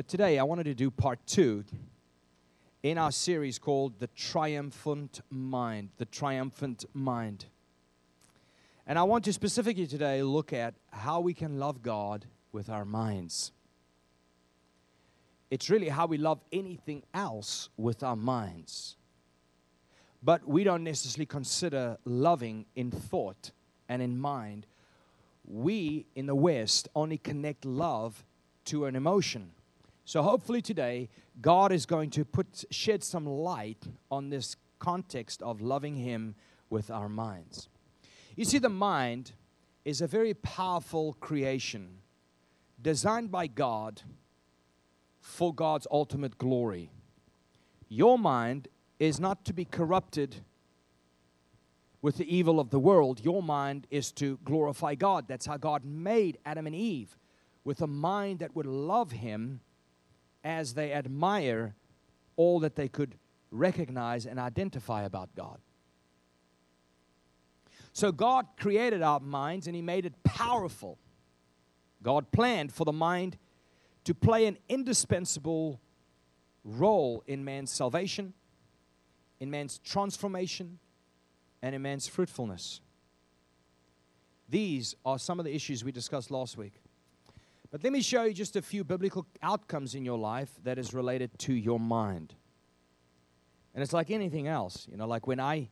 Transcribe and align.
But 0.00 0.08
today 0.08 0.38
I 0.38 0.44
wanted 0.44 0.64
to 0.64 0.72
do 0.72 0.90
part 0.90 1.18
two 1.26 1.62
in 2.82 2.96
our 2.96 3.12
series 3.12 3.58
called 3.58 3.98
The 3.98 4.06
Triumphant 4.06 5.20
Mind. 5.28 5.90
The 5.98 6.06
Triumphant 6.06 6.86
Mind. 6.94 7.44
And 8.86 8.98
I 8.98 9.02
want 9.02 9.26
to 9.26 9.32
specifically 9.34 9.86
today 9.86 10.22
look 10.22 10.54
at 10.54 10.72
how 10.90 11.20
we 11.20 11.34
can 11.34 11.58
love 11.58 11.82
God 11.82 12.24
with 12.50 12.70
our 12.70 12.86
minds. 12.86 13.52
It's 15.50 15.68
really 15.68 15.90
how 15.90 16.06
we 16.06 16.16
love 16.16 16.40
anything 16.50 17.02
else 17.12 17.68
with 17.76 18.02
our 18.02 18.16
minds. 18.16 18.96
But 20.22 20.48
we 20.48 20.64
don't 20.64 20.82
necessarily 20.82 21.26
consider 21.26 21.98
loving 22.06 22.64
in 22.74 22.90
thought 22.90 23.50
and 23.86 24.00
in 24.00 24.18
mind. 24.18 24.64
We 25.46 26.06
in 26.14 26.24
the 26.24 26.34
West 26.34 26.88
only 26.94 27.18
connect 27.18 27.66
love 27.66 28.24
to 28.64 28.86
an 28.86 28.96
emotion. 28.96 29.50
So 30.04 30.22
hopefully 30.22 30.62
today, 30.62 31.08
God 31.40 31.72
is 31.72 31.86
going 31.86 32.10
to 32.10 32.24
put 32.24 32.64
shed 32.70 33.04
some 33.04 33.26
light 33.26 33.86
on 34.10 34.30
this 34.30 34.56
context 34.78 35.42
of 35.42 35.60
loving 35.60 35.96
Him 35.96 36.34
with 36.68 36.90
our 36.90 37.08
minds. 37.08 37.68
You 38.36 38.44
see, 38.44 38.58
the 38.58 38.68
mind 38.68 39.32
is 39.84 40.00
a 40.00 40.06
very 40.06 40.34
powerful 40.34 41.14
creation 41.20 41.98
designed 42.82 43.30
by 43.30 43.46
God 43.46 44.02
for 45.20 45.54
God's 45.54 45.86
ultimate 45.90 46.38
glory. 46.38 46.90
Your 47.88 48.18
mind 48.18 48.68
is 48.98 49.20
not 49.20 49.44
to 49.44 49.52
be 49.52 49.64
corrupted 49.64 50.36
with 52.02 52.16
the 52.16 52.34
evil 52.34 52.60
of 52.60 52.70
the 52.70 52.78
world. 52.78 53.24
Your 53.24 53.42
mind 53.42 53.86
is 53.90 54.12
to 54.12 54.38
glorify 54.44 54.94
God. 54.94 55.26
That's 55.28 55.46
how 55.46 55.56
God 55.56 55.84
made 55.84 56.38
Adam 56.46 56.66
and 56.66 56.74
Eve 56.74 57.16
with 57.64 57.82
a 57.82 57.86
mind 57.86 58.38
that 58.38 58.56
would 58.56 58.66
love 58.66 59.12
Him 59.12 59.60
as 60.44 60.74
they 60.74 60.92
admire 60.92 61.74
all 62.36 62.60
that 62.60 62.76
they 62.76 62.88
could 62.88 63.16
recognize 63.50 64.26
and 64.26 64.38
identify 64.38 65.02
about 65.02 65.34
God. 65.34 65.58
So 67.92 68.12
God 68.12 68.46
created 68.58 69.02
our 69.02 69.20
minds 69.20 69.66
and 69.66 69.74
He 69.74 69.82
made 69.82 70.06
it 70.06 70.14
powerful. 70.22 70.98
God 72.02 72.30
planned 72.30 72.72
for 72.72 72.84
the 72.84 72.92
mind 72.92 73.36
to 74.04 74.14
play 74.14 74.46
an 74.46 74.56
indispensable 74.68 75.80
role 76.64 77.22
in 77.26 77.44
man's 77.44 77.70
salvation, 77.70 78.32
in 79.38 79.50
man's 79.50 79.78
transformation, 79.78 80.78
and 81.62 81.74
in 81.74 81.82
man's 81.82 82.06
fruitfulness. 82.06 82.80
These 84.48 84.96
are 85.04 85.18
some 85.18 85.38
of 85.38 85.44
the 85.44 85.54
issues 85.54 85.84
we 85.84 85.92
discussed 85.92 86.30
last 86.30 86.56
week. 86.56 86.74
But 87.70 87.84
let 87.84 87.92
me 87.92 88.02
show 88.02 88.24
you 88.24 88.34
just 88.34 88.56
a 88.56 88.62
few 88.62 88.82
biblical 88.82 89.26
outcomes 89.42 89.94
in 89.94 90.04
your 90.04 90.18
life 90.18 90.50
that 90.64 90.78
is 90.78 90.92
related 90.92 91.38
to 91.40 91.52
your 91.52 91.78
mind. 91.78 92.34
And 93.74 93.82
it's 93.82 93.92
like 93.92 94.10
anything 94.10 94.48
else, 94.48 94.88
you 94.90 94.96
know, 94.96 95.06
like 95.06 95.26
when 95.26 95.38
I 95.38 95.68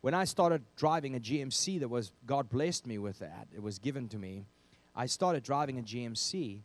when 0.00 0.14
I 0.14 0.24
started 0.24 0.62
driving 0.76 1.16
a 1.16 1.20
GMC 1.20 1.80
that 1.80 1.88
was 1.88 2.12
God 2.24 2.48
blessed 2.48 2.86
me 2.86 2.98
with 2.98 3.18
that. 3.18 3.48
It 3.54 3.62
was 3.62 3.78
given 3.78 4.08
to 4.08 4.18
me. 4.18 4.46
I 4.94 5.06
started 5.06 5.42
driving 5.42 5.78
a 5.78 5.82
GMC. 5.82 6.62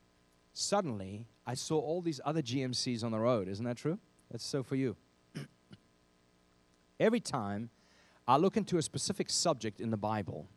Suddenly, 0.53 1.27
I 1.45 1.55
saw 1.55 1.79
all 1.79 2.01
these 2.01 2.21
other 2.23 2.41
GMCs 2.41 3.03
on 3.03 3.11
the 3.11 3.19
road. 3.19 3.47
Isn't 3.47 3.65
that 3.65 3.77
true? 3.77 3.99
That's 4.31 4.45
so 4.45 4.63
for 4.63 4.75
you. 4.75 4.95
Every 6.99 7.19
time 7.19 7.69
I 8.27 8.37
look 8.37 8.55
into 8.55 8.77
a 8.77 8.81
specific 8.81 9.29
subject 9.29 9.81
in 9.81 9.89
the 9.89 9.97
Bible, 9.97 10.47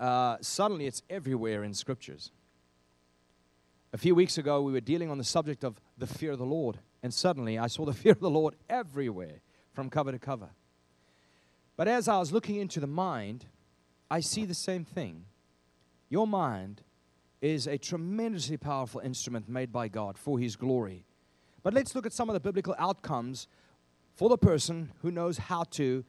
uh, 0.00 0.38
suddenly 0.40 0.86
it's 0.86 1.02
everywhere 1.10 1.62
in 1.62 1.74
scriptures. 1.74 2.32
A 3.92 3.98
few 3.98 4.14
weeks 4.14 4.38
ago, 4.38 4.62
we 4.62 4.72
were 4.72 4.80
dealing 4.80 5.10
on 5.10 5.18
the 5.18 5.24
subject 5.24 5.62
of 5.62 5.80
the 5.98 6.06
fear 6.06 6.32
of 6.32 6.38
the 6.38 6.46
Lord, 6.46 6.78
and 7.02 7.12
suddenly 7.12 7.58
I 7.58 7.66
saw 7.66 7.84
the 7.84 7.92
fear 8.02 8.12
of 8.12 8.20
the 8.20 8.30
Lord 8.30 8.54
everywhere 8.68 9.42
from 9.74 9.90
cover 9.90 10.10
to 10.10 10.18
cover. 10.18 10.48
But 11.76 11.86
as 11.86 12.08
I 12.08 12.18
was 12.18 12.32
looking 12.32 12.56
into 12.56 12.80
the 12.80 12.86
mind, 12.86 13.44
I 14.10 14.20
see 14.20 14.44
the 14.44 14.54
same 14.54 14.84
thing. 14.84 15.26
Your 16.08 16.26
mind 16.26 16.82
is 17.40 17.66
a 17.66 17.78
tremendously 17.78 18.56
powerful 18.56 19.00
instrument 19.00 19.48
made 19.48 19.72
by 19.72 19.88
God 19.88 20.18
for 20.18 20.38
His 20.38 20.56
glory. 20.56 21.04
But 21.62 21.74
let's 21.74 21.94
look 21.94 22.06
at 22.06 22.12
some 22.12 22.28
of 22.28 22.34
the 22.34 22.40
biblical 22.40 22.74
outcomes 22.78 23.48
for 24.14 24.28
the 24.28 24.38
person 24.38 24.92
who 25.02 25.10
knows 25.10 25.38
how 25.38 25.64
to 25.64 26.04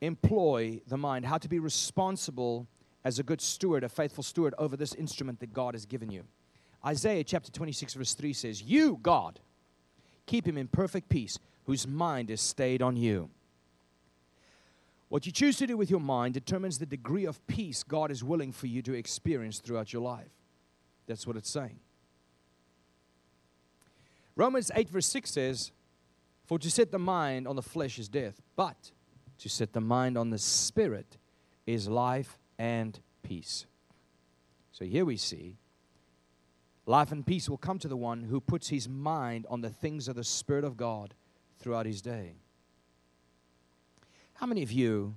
employ 0.00 0.80
the 0.86 0.96
mind, 0.96 1.26
how 1.26 1.38
to 1.38 1.48
be 1.48 1.58
responsible 1.58 2.66
as 3.04 3.18
a 3.18 3.22
good 3.22 3.40
steward, 3.40 3.84
a 3.84 3.88
faithful 3.88 4.22
steward 4.22 4.54
over 4.58 4.76
this 4.76 4.94
instrument 4.94 5.40
that 5.40 5.52
God 5.52 5.74
has 5.74 5.86
given 5.86 6.10
you. 6.10 6.24
Isaiah 6.84 7.24
chapter 7.24 7.50
26, 7.50 7.94
verse 7.94 8.14
3 8.14 8.32
says, 8.32 8.62
You, 8.62 8.98
God, 9.02 9.40
keep 10.26 10.46
him 10.46 10.58
in 10.58 10.68
perfect 10.68 11.08
peace, 11.08 11.38
whose 11.64 11.86
mind 11.86 12.30
is 12.30 12.40
stayed 12.40 12.82
on 12.82 12.96
you. 12.96 13.30
What 15.08 15.26
you 15.26 15.32
choose 15.32 15.56
to 15.58 15.66
do 15.66 15.76
with 15.76 15.90
your 15.90 16.00
mind 16.00 16.34
determines 16.34 16.78
the 16.78 16.86
degree 16.86 17.24
of 17.24 17.44
peace 17.46 17.82
God 17.82 18.10
is 18.10 18.22
willing 18.22 18.52
for 18.52 18.68
you 18.68 18.80
to 18.82 18.94
experience 18.94 19.58
throughout 19.58 19.92
your 19.92 20.02
life. 20.02 20.30
That's 21.06 21.26
what 21.26 21.36
it's 21.36 21.50
saying. 21.50 21.80
Romans 24.36 24.70
8, 24.74 24.88
verse 24.88 25.06
6 25.06 25.30
says, 25.30 25.72
For 26.46 26.58
to 26.60 26.70
set 26.70 26.92
the 26.92 26.98
mind 26.98 27.48
on 27.48 27.56
the 27.56 27.62
flesh 27.62 27.98
is 27.98 28.08
death, 28.08 28.40
but 28.56 28.92
to 29.38 29.48
set 29.48 29.72
the 29.72 29.80
mind 29.80 30.16
on 30.16 30.30
the 30.30 30.38
spirit 30.38 31.18
is 31.66 31.88
life 31.88 32.38
and 32.60 33.00
peace. 33.22 33.64
So 34.70 34.84
here 34.84 35.06
we 35.06 35.16
see 35.16 35.56
life 36.84 37.10
and 37.10 37.26
peace 37.26 37.48
will 37.48 37.56
come 37.56 37.78
to 37.78 37.88
the 37.88 37.96
one 37.96 38.24
who 38.24 38.38
puts 38.38 38.68
his 38.68 38.86
mind 38.86 39.46
on 39.48 39.62
the 39.62 39.70
things 39.70 40.08
of 40.08 40.14
the 40.14 40.24
Spirit 40.24 40.62
of 40.62 40.76
God 40.76 41.14
throughout 41.58 41.86
his 41.86 42.02
day. 42.02 42.34
How 44.34 44.44
many 44.44 44.62
of 44.62 44.70
you, 44.70 45.14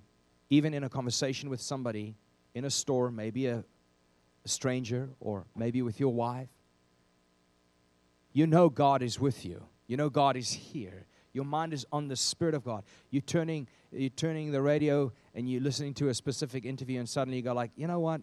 even 0.49 0.73
in 0.73 0.85
a 0.85 0.89
conversation 0.89 1.49
with 1.49 1.59
somebody 1.59 2.15
in 2.55 2.63
a 2.63 2.69
store, 2.69 3.11
maybe 3.11 3.47
a, 3.47 3.65
a 4.45 4.47
stranger 4.47 5.09
or 5.19 5.45
maybe 5.53 5.81
with 5.81 5.99
your 5.99 6.13
wife, 6.13 6.49
you 8.31 8.47
know 8.47 8.69
God 8.69 9.01
is 9.01 9.19
with 9.19 9.43
you. 9.43 9.63
You 9.87 9.97
know 9.97 10.09
God 10.09 10.37
is 10.37 10.49
here. 10.49 11.07
Your 11.33 11.45
mind 11.45 11.73
is 11.73 11.85
on 11.91 12.07
the 12.07 12.15
Spirit 12.15 12.55
of 12.55 12.63
God. 12.63 12.83
You're 13.09 13.21
turning, 13.21 13.67
you're 13.91 14.09
turning 14.09 14.51
the 14.51 14.61
radio 14.61 15.11
and 15.35 15.49
you're 15.49 15.61
listening 15.61 15.93
to 15.95 16.09
a 16.09 16.13
specific 16.13 16.65
interview, 16.65 16.99
and 16.99 17.09
suddenly 17.09 17.37
you 17.37 17.43
go 17.43 17.53
like, 17.53 17.71
you 17.75 17.87
know 17.87 17.99
what? 17.99 18.21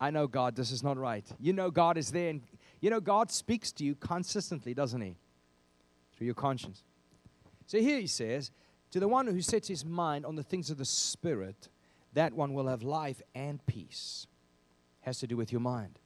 I 0.00 0.10
know 0.10 0.26
God, 0.26 0.56
this 0.56 0.70
is 0.70 0.82
not 0.82 0.96
right. 0.96 1.26
You 1.40 1.52
know 1.52 1.70
God 1.70 1.96
is 1.96 2.10
there, 2.10 2.30
and 2.30 2.42
you 2.80 2.90
know 2.90 3.00
God 3.00 3.30
speaks 3.30 3.72
to 3.72 3.84
you 3.84 3.94
consistently, 3.94 4.74
doesn't 4.74 5.00
He? 5.00 5.16
Through 6.16 6.26
your 6.26 6.34
conscience. 6.34 6.82
So 7.66 7.78
here 7.78 8.00
he 8.00 8.06
says, 8.06 8.50
to 8.92 9.00
the 9.00 9.08
one 9.08 9.26
who 9.26 9.42
sets 9.42 9.68
his 9.68 9.84
mind 9.84 10.24
on 10.24 10.36
the 10.36 10.42
things 10.42 10.70
of 10.70 10.78
the 10.78 10.84
Spirit, 10.84 11.68
that 12.14 12.32
one 12.32 12.54
will 12.54 12.66
have 12.66 12.82
life 12.82 13.20
and 13.34 13.64
peace. 13.66 14.26
Has 15.02 15.18
to 15.20 15.26
do 15.26 15.36
with 15.36 15.52
your 15.52 15.60
mind. 15.60 15.98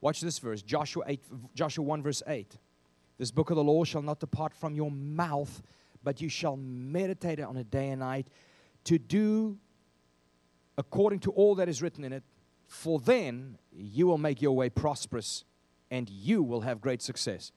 Watch 0.00 0.20
this 0.20 0.38
verse, 0.40 0.62
Joshua 0.62 1.04
8, 1.06 1.20
Joshua 1.54 1.84
1, 1.84 2.02
verse 2.02 2.22
8. 2.26 2.58
This 3.18 3.30
book 3.30 3.50
of 3.50 3.56
the 3.56 3.64
law 3.64 3.84
shall 3.84 4.02
not 4.02 4.18
depart 4.18 4.52
from 4.52 4.74
your 4.74 4.90
mouth, 4.90 5.62
but 6.02 6.20
you 6.20 6.28
shall 6.28 6.56
meditate 6.56 7.40
on 7.40 7.56
it 7.56 7.70
day 7.70 7.90
and 7.90 8.00
night 8.00 8.26
to 8.86 8.98
do 8.98 9.58
according 10.78 11.20
to 11.20 11.30
all 11.32 11.54
that 11.56 11.68
is 11.68 11.82
written 11.82 12.04
in 12.04 12.12
it, 12.12 12.22
for 12.66 12.98
then 12.98 13.58
you 13.72 14.06
will 14.06 14.18
make 14.18 14.42
your 14.42 14.52
way 14.52 14.68
prosperous 14.68 15.44
and 15.90 16.10
you 16.10 16.42
will 16.42 16.62
have 16.62 16.80
great 16.80 17.00
success. 17.00 17.52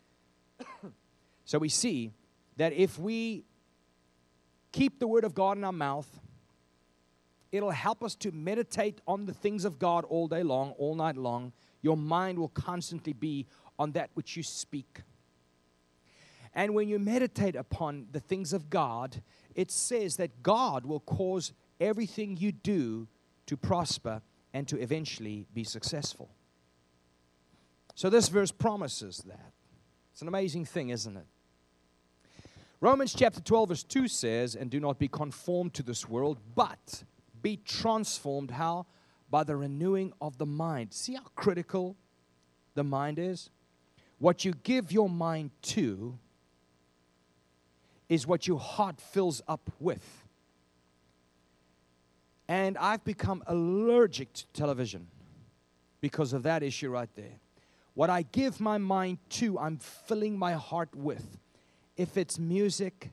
so 1.45 1.57
we 1.57 1.69
see 1.69 2.11
that 2.57 2.73
if 2.73 2.99
we 2.99 3.43
keep 4.71 4.99
the 4.99 5.07
word 5.07 5.23
of 5.23 5.33
God 5.33 5.57
in 5.57 5.63
our 5.63 5.71
mouth, 5.71 6.19
it'll 7.51 7.71
help 7.71 8.03
us 8.03 8.15
to 8.15 8.31
meditate 8.31 9.01
on 9.07 9.25
the 9.25 9.33
things 9.33 9.65
of 9.65 9.79
God 9.79 10.05
all 10.05 10.27
day 10.27 10.43
long, 10.43 10.71
all 10.77 10.95
night 10.95 11.17
long. 11.17 11.51
Your 11.81 11.97
mind 11.97 12.37
will 12.37 12.49
constantly 12.49 13.13
be 13.13 13.47
on 13.77 13.93
that 13.93 14.11
which 14.13 14.37
you 14.37 14.43
speak. 14.43 15.01
And 16.53 16.73
when 16.73 16.89
you 16.89 16.99
meditate 16.99 17.55
upon 17.55 18.07
the 18.11 18.19
things 18.19 18.53
of 18.53 18.69
God, 18.69 19.21
it 19.59 19.71
says 19.71 20.15
that 20.15 20.41
God 20.41 20.85
will 20.85 21.01
cause 21.01 21.51
everything 21.81 22.37
you 22.37 22.53
do 22.53 23.09
to 23.45 23.57
prosper 23.57 24.21
and 24.53 24.65
to 24.69 24.79
eventually 24.79 25.47
be 25.53 25.65
successful. 25.65 26.29
So, 27.93 28.09
this 28.09 28.29
verse 28.29 28.53
promises 28.53 29.17
that. 29.27 29.51
It's 30.13 30.21
an 30.21 30.29
amazing 30.29 30.63
thing, 30.63 30.89
isn't 30.89 31.17
it? 31.17 31.25
Romans 32.79 33.13
chapter 33.13 33.41
12, 33.41 33.69
verse 33.69 33.83
2 33.83 34.07
says, 34.07 34.55
And 34.55 34.69
do 34.69 34.79
not 34.79 34.97
be 34.97 35.09
conformed 35.09 35.73
to 35.73 35.83
this 35.83 36.07
world, 36.07 36.37
but 36.55 37.03
be 37.41 37.57
transformed. 37.57 38.51
How? 38.51 38.85
By 39.29 39.43
the 39.43 39.57
renewing 39.57 40.13
of 40.21 40.37
the 40.37 40.45
mind. 40.45 40.93
See 40.93 41.15
how 41.15 41.25
critical 41.35 41.97
the 42.75 42.85
mind 42.85 43.19
is? 43.19 43.49
What 44.19 44.45
you 44.45 44.53
give 44.63 44.93
your 44.93 45.09
mind 45.09 45.51
to 45.63 46.17
is 48.09 48.25
what 48.25 48.47
your 48.47 48.59
heart 48.59 48.99
fills 48.99 49.41
up 49.47 49.71
with. 49.79 50.25
And 52.47 52.77
I've 52.79 53.03
become 53.05 53.43
allergic 53.45 54.33
to 54.33 54.47
television 54.47 55.07
because 56.01 56.33
of 56.33 56.43
that 56.43 56.63
issue 56.63 56.89
right 56.89 57.09
there. 57.15 57.39
What 57.93 58.09
I 58.09 58.23
give 58.23 58.59
my 58.59 58.79
mind 58.79 59.19
to, 59.31 59.59
I'm 59.59 59.77
filling 59.77 60.37
my 60.37 60.53
heart 60.53 60.89
with. 60.95 61.37
If 61.95 62.17
it's 62.17 62.39
music, 62.39 63.11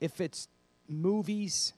if 0.00 0.20
it's 0.20 0.48
movies, 0.86 1.72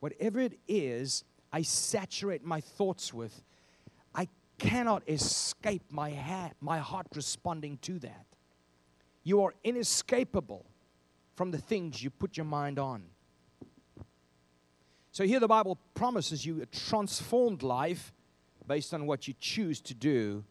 whatever 0.00 0.40
it 0.40 0.58
is, 0.66 1.24
I 1.52 1.62
saturate 1.62 2.44
my 2.44 2.60
thoughts 2.60 3.12
with. 3.12 3.42
I 4.14 4.28
cannot 4.58 5.02
escape 5.08 5.82
my, 5.90 6.10
ha- 6.10 6.52
my 6.60 6.78
heart 6.78 7.08
responding 7.14 7.78
to 7.82 7.98
that. 7.98 8.24
You 9.22 9.42
are 9.42 9.54
inescapable 9.64 10.64
from 11.36 11.50
the 11.50 11.58
things 11.58 12.02
you 12.02 12.10
put 12.10 12.36
your 12.36 12.46
mind 12.46 12.78
on. 12.78 13.04
So 15.12 15.24
here 15.24 15.38
the 15.38 15.48
Bible 15.48 15.78
promises 15.94 16.44
you 16.44 16.60
a 16.60 16.66
transformed 16.66 17.62
life 17.62 18.12
based 18.66 18.92
on 18.92 19.06
what 19.06 19.28
you 19.28 19.34
choose 19.38 19.80
to 19.82 19.94
do 19.94 20.44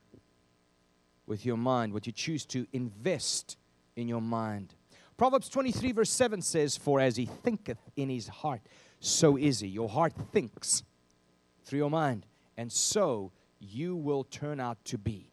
with 1.28 1.46
your 1.46 1.58
mind, 1.58 1.92
what 1.92 2.08
you 2.08 2.14
choose 2.14 2.46
to 2.46 2.66
invest 2.72 3.58
in 3.96 4.08
your 4.08 4.22
mind. 4.22 4.74
Proverbs 5.18 5.50
23, 5.50 5.92
verse 5.92 6.10
7 6.10 6.42
says, 6.42 6.78
For 6.78 7.00
as 7.00 7.16
he 7.16 7.26
thinketh 7.26 7.80
in 7.96 8.10
his 8.10 8.28
heart, 8.28 8.62
so 9.00 9.38
is 9.38 9.62
he. 9.62 9.68
Your 9.68 9.90
heart 9.90 10.14
thinks 10.32 10.84
through 11.64 11.80
your 11.80 11.90
mind, 11.90 12.26
and 12.58 12.72
so 12.72 13.32
you 13.60 13.96
will 13.96 14.24
turn 14.24 14.60
out 14.60 14.84
to 14.86 14.98
be. 14.98 15.32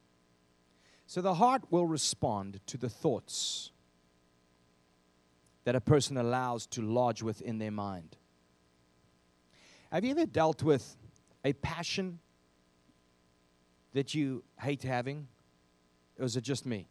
So 1.06 1.20
the 1.20 1.34
heart 1.34 1.62
will 1.70 1.86
respond 1.86 2.60
to 2.68 2.78
the 2.78 2.88
thoughts 2.88 3.72
that 5.64 5.76
a 5.76 5.80
person 5.80 6.16
allows 6.16 6.66
to 6.66 6.82
lodge 6.82 7.22
within 7.22 7.58
their 7.58 7.70
mind. 7.70 8.16
Have 9.90 10.04
you 10.04 10.10
ever 10.10 10.26
dealt 10.26 10.62
with 10.62 10.96
a 11.44 11.52
passion 11.52 12.18
that 13.92 14.14
you 14.14 14.42
hate 14.60 14.82
having? 14.82 15.28
Or 16.18 16.24
is 16.24 16.36
it 16.36 16.44
just 16.44 16.66
me? 16.66 16.88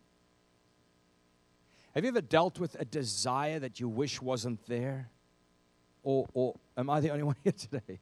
Have 1.95 2.03
you 2.03 2.09
ever 2.09 2.21
dealt 2.21 2.59
with 2.59 2.75
a 2.79 2.85
desire 2.85 3.59
that 3.59 3.79
you 3.79 3.89
wish 3.89 4.21
wasn't 4.21 4.65
there? 4.67 5.09
Or, 6.03 6.25
or 6.33 6.55
am 6.77 6.89
I 6.89 6.99
the 6.99 7.09
only 7.09 7.23
one 7.31 7.35
here 7.43 7.53
today? 7.53 7.99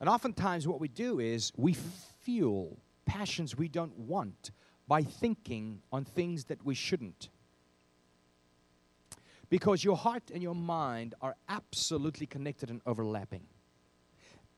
And 0.00 0.08
oftentimes, 0.08 0.66
what 0.66 0.80
we 0.80 0.88
do 0.88 1.20
is 1.20 1.52
we 1.56 1.76
fuel 2.22 2.76
passions 3.06 3.56
we 3.56 3.68
don't 3.68 3.96
want 3.96 4.50
by 4.88 5.02
thinking 5.02 5.80
on 5.92 6.04
things 6.04 6.46
that 6.46 6.64
we 6.64 6.74
shouldn't. 6.74 7.28
Because 9.52 9.84
your 9.84 9.98
heart 9.98 10.30
and 10.32 10.42
your 10.42 10.54
mind 10.54 11.14
are 11.20 11.36
absolutely 11.46 12.24
connected 12.24 12.70
and 12.70 12.80
overlapping. 12.86 13.42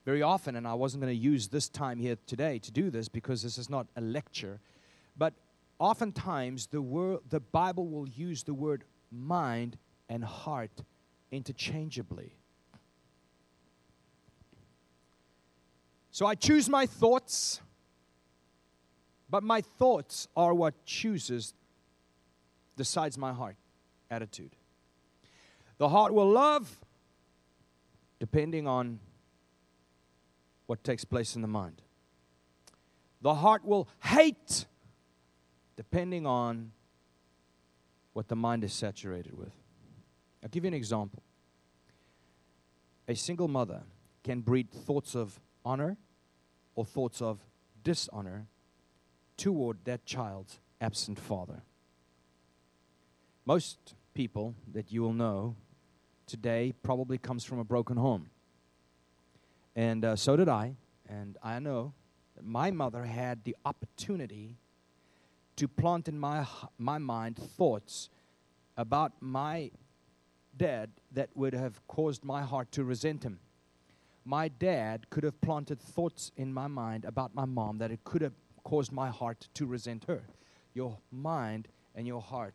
Very 0.05 0.23
often, 0.23 0.55
and 0.55 0.69
I 0.69 0.75
wasn't 0.75 1.03
going 1.03 1.13
to 1.13 1.21
use 1.21 1.49
this 1.49 1.69
time 1.69 1.99
here 1.99 2.17
today 2.29 2.61
to 2.61 2.71
do 2.71 2.91
this 2.91 3.09
because 3.09 3.43
this 3.43 3.59
is 3.59 3.69
not 3.69 3.89
a 3.97 4.01
lecture, 4.01 4.61
but 5.17 5.35
oftentimes 5.81 6.69
the, 6.69 6.81
word, 6.81 7.23
the 7.29 7.41
Bible 7.41 7.89
will 7.89 8.09
use 8.09 8.45
the 8.45 8.55
word 8.55 8.85
mind 9.11 9.79
and 10.09 10.25
heart 10.25 10.85
interchangeably. 11.33 12.37
So 16.13 16.25
I 16.25 16.37
choose 16.37 16.69
my 16.69 16.87
thoughts, 16.87 17.61
but 19.29 19.43
my 19.43 19.61
thoughts 19.61 20.29
are 20.37 20.55
what 20.55 20.85
chooses, 20.85 21.53
decides 22.77 23.19
my 23.19 23.33
heart 23.33 23.57
attitude. 24.09 24.55
The 25.79 25.89
heart 25.89 26.13
will 26.13 26.31
love 26.31 26.81
depending 28.19 28.67
on 28.67 29.01
what 30.67 30.83
takes 30.85 31.05
place 31.05 31.37
in 31.37 31.43
the 31.43 31.49
mind. 31.49 31.83
The 33.21 33.35
heart 33.35 33.65
will 33.65 33.89
hate 34.03 34.67
depending 35.77 36.27
on 36.27 36.73
what 38.13 38.29
the 38.29 38.37
mind 38.37 38.65
is 38.65 38.73
saturated 38.73 39.37
with. 39.37 39.53
I'll 40.43 40.49
give 40.49 40.65
you 40.65 40.69
an 40.69 40.75
example. 40.75 41.23
A 43.09 43.15
single 43.15 43.49
mother 43.49 43.83
can 44.23 44.41
breed 44.41 44.71
thoughts 44.71 45.15
of 45.15 45.39
honor 45.65 45.97
or 46.75 46.85
thoughts 46.85 47.21
of 47.21 47.41
dishonor 47.83 48.47
toward 49.37 49.85
that 49.85 50.07
child's 50.07 50.61
absent 50.81 51.19
father. 51.19 51.63
Most 53.45 53.95
people 54.15 54.55
that 54.73 54.93
you 54.93 55.03
will 55.03 55.13
know 55.13 55.57
today 56.27 56.73
probably 56.83 57.19
comes 57.19 57.45
from 57.45 57.59
a 57.59 57.65
broken 57.65 57.97
home. 57.97 58.31
And 59.77 60.05
uh, 60.05 60.17
so 60.17 60.37
did 60.37 60.49
I. 60.49 60.77
And 61.09 61.37
I 61.43 61.59
know 61.59 61.93
that 62.37 62.45
my 62.45 62.71
mother 62.71 63.05
had 63.05 63.45
the 63.45 63.57
opportunity 63.65 64.57
to 65.57 65.69
plant 65.69 66.09
in 66.09 66.19
my, 66.19 66.47
my 66.79 66.99
mind 66.99 67.37
thoughts 67.37 68.11
about 68.77 69.13
my 69.21 69.71
dad 70.57 70.91
that 71.13 71.31
would 71.35 71.55
have 71.55 71.87
caused 71.87 72.25
my 72.25 72.43
heart 72.43 72.71
to 72.73 72.85
resent 72.85 73.23
him. 73.23 73.39
My 74.25 74.49
dad 74.49 75.11
could 75.11 75.25
have 75.25 75.41
planted 75.41 75.81
thoughts 75.81 76.33
in 76.37 76.53
my 76.53 76.67
mind 76.67 77.05
about 77.05 77.35
my 77.35 77.45
mom 77.45 77.79
that 77.79 77.91
it 77.91 78.03
could 78.05 78.23
have 78.23 78.33
caused 78.65 78.91
my 78.91 79.11
heart 79.11 79.49
to 79.55 79.67
resent 79.67 80.05
her. 80.09 80.23
Your 80.73 80.99
mind 81.13 81.69
and 81.95 82.07
your 82.07 82.23
heart 82.23 82.55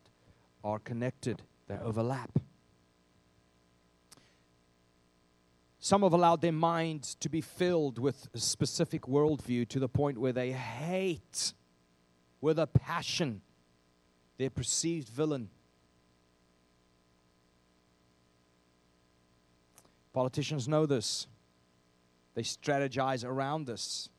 are 0.63 0.79
connected, 0.79 1.41
they 1.67 1.77
overlap. 1.77 2.31
Some 5.89 6.03
have 6.03 6.13
allowed 6.13 6.41
their 6.41 6.51
minds 6.51 7.15
to 7.15 7.29
be 7.29 7.41
filled 7.41 7.97
with 7.97 8.27
a 8.35 8.37
specific 8.37 9.07
worldview 9.07 9.67
to 9.69 9.79
the 9.79 9.89
point 9.89 10.19
where 10.19 10.31
they 10.31 10.51
hate 10.51 11.55
with 12.41 12.59
a 12.59 12.67
passion 12.67 13.41
their 14.37 14.51
perceived 14.51 15.09
villain. 15.09 15.49
Politicians 20.13 20.67
know 20.67 20.85
this, 20.85 21.25
they 22.35 22.43
strategize 22.43 23.25
around 23.25 23.65
this. 23.65 24.09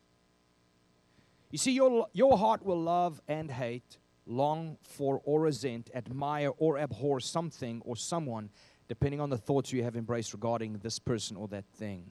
You 1.53 1.59
see, 1.59 1.71
your, 1.71 2.09
your 2.13 2.37
heart 2.37 2.65
will 2.67 2.83
love 2.83 3.23
and 3.29 3.49
hate, 3.49 3.99
long 4.27 4.77
for 4.83 5.21
or 5.23 5.43
resent, 5.43 5.89
admire 5.95 6.51
or 6.59 6.79
abhor 6.79 7.21
something 7.21 7.81
or 7.85 7.95
someone 7.95 8.51
depending 8.91 9.21
on 9.21 9.31
the 9.31 9.39
thoughts 9.39 9.73
you 9.73 9.85
have 9.85 9.95
embraced 9.95 10.33
regarding 10.33 10.73
this 10.83 10.99
person 10.99 11.37
or 11.37 11.47
that 11.47 11.65
thing. 11.77 12.05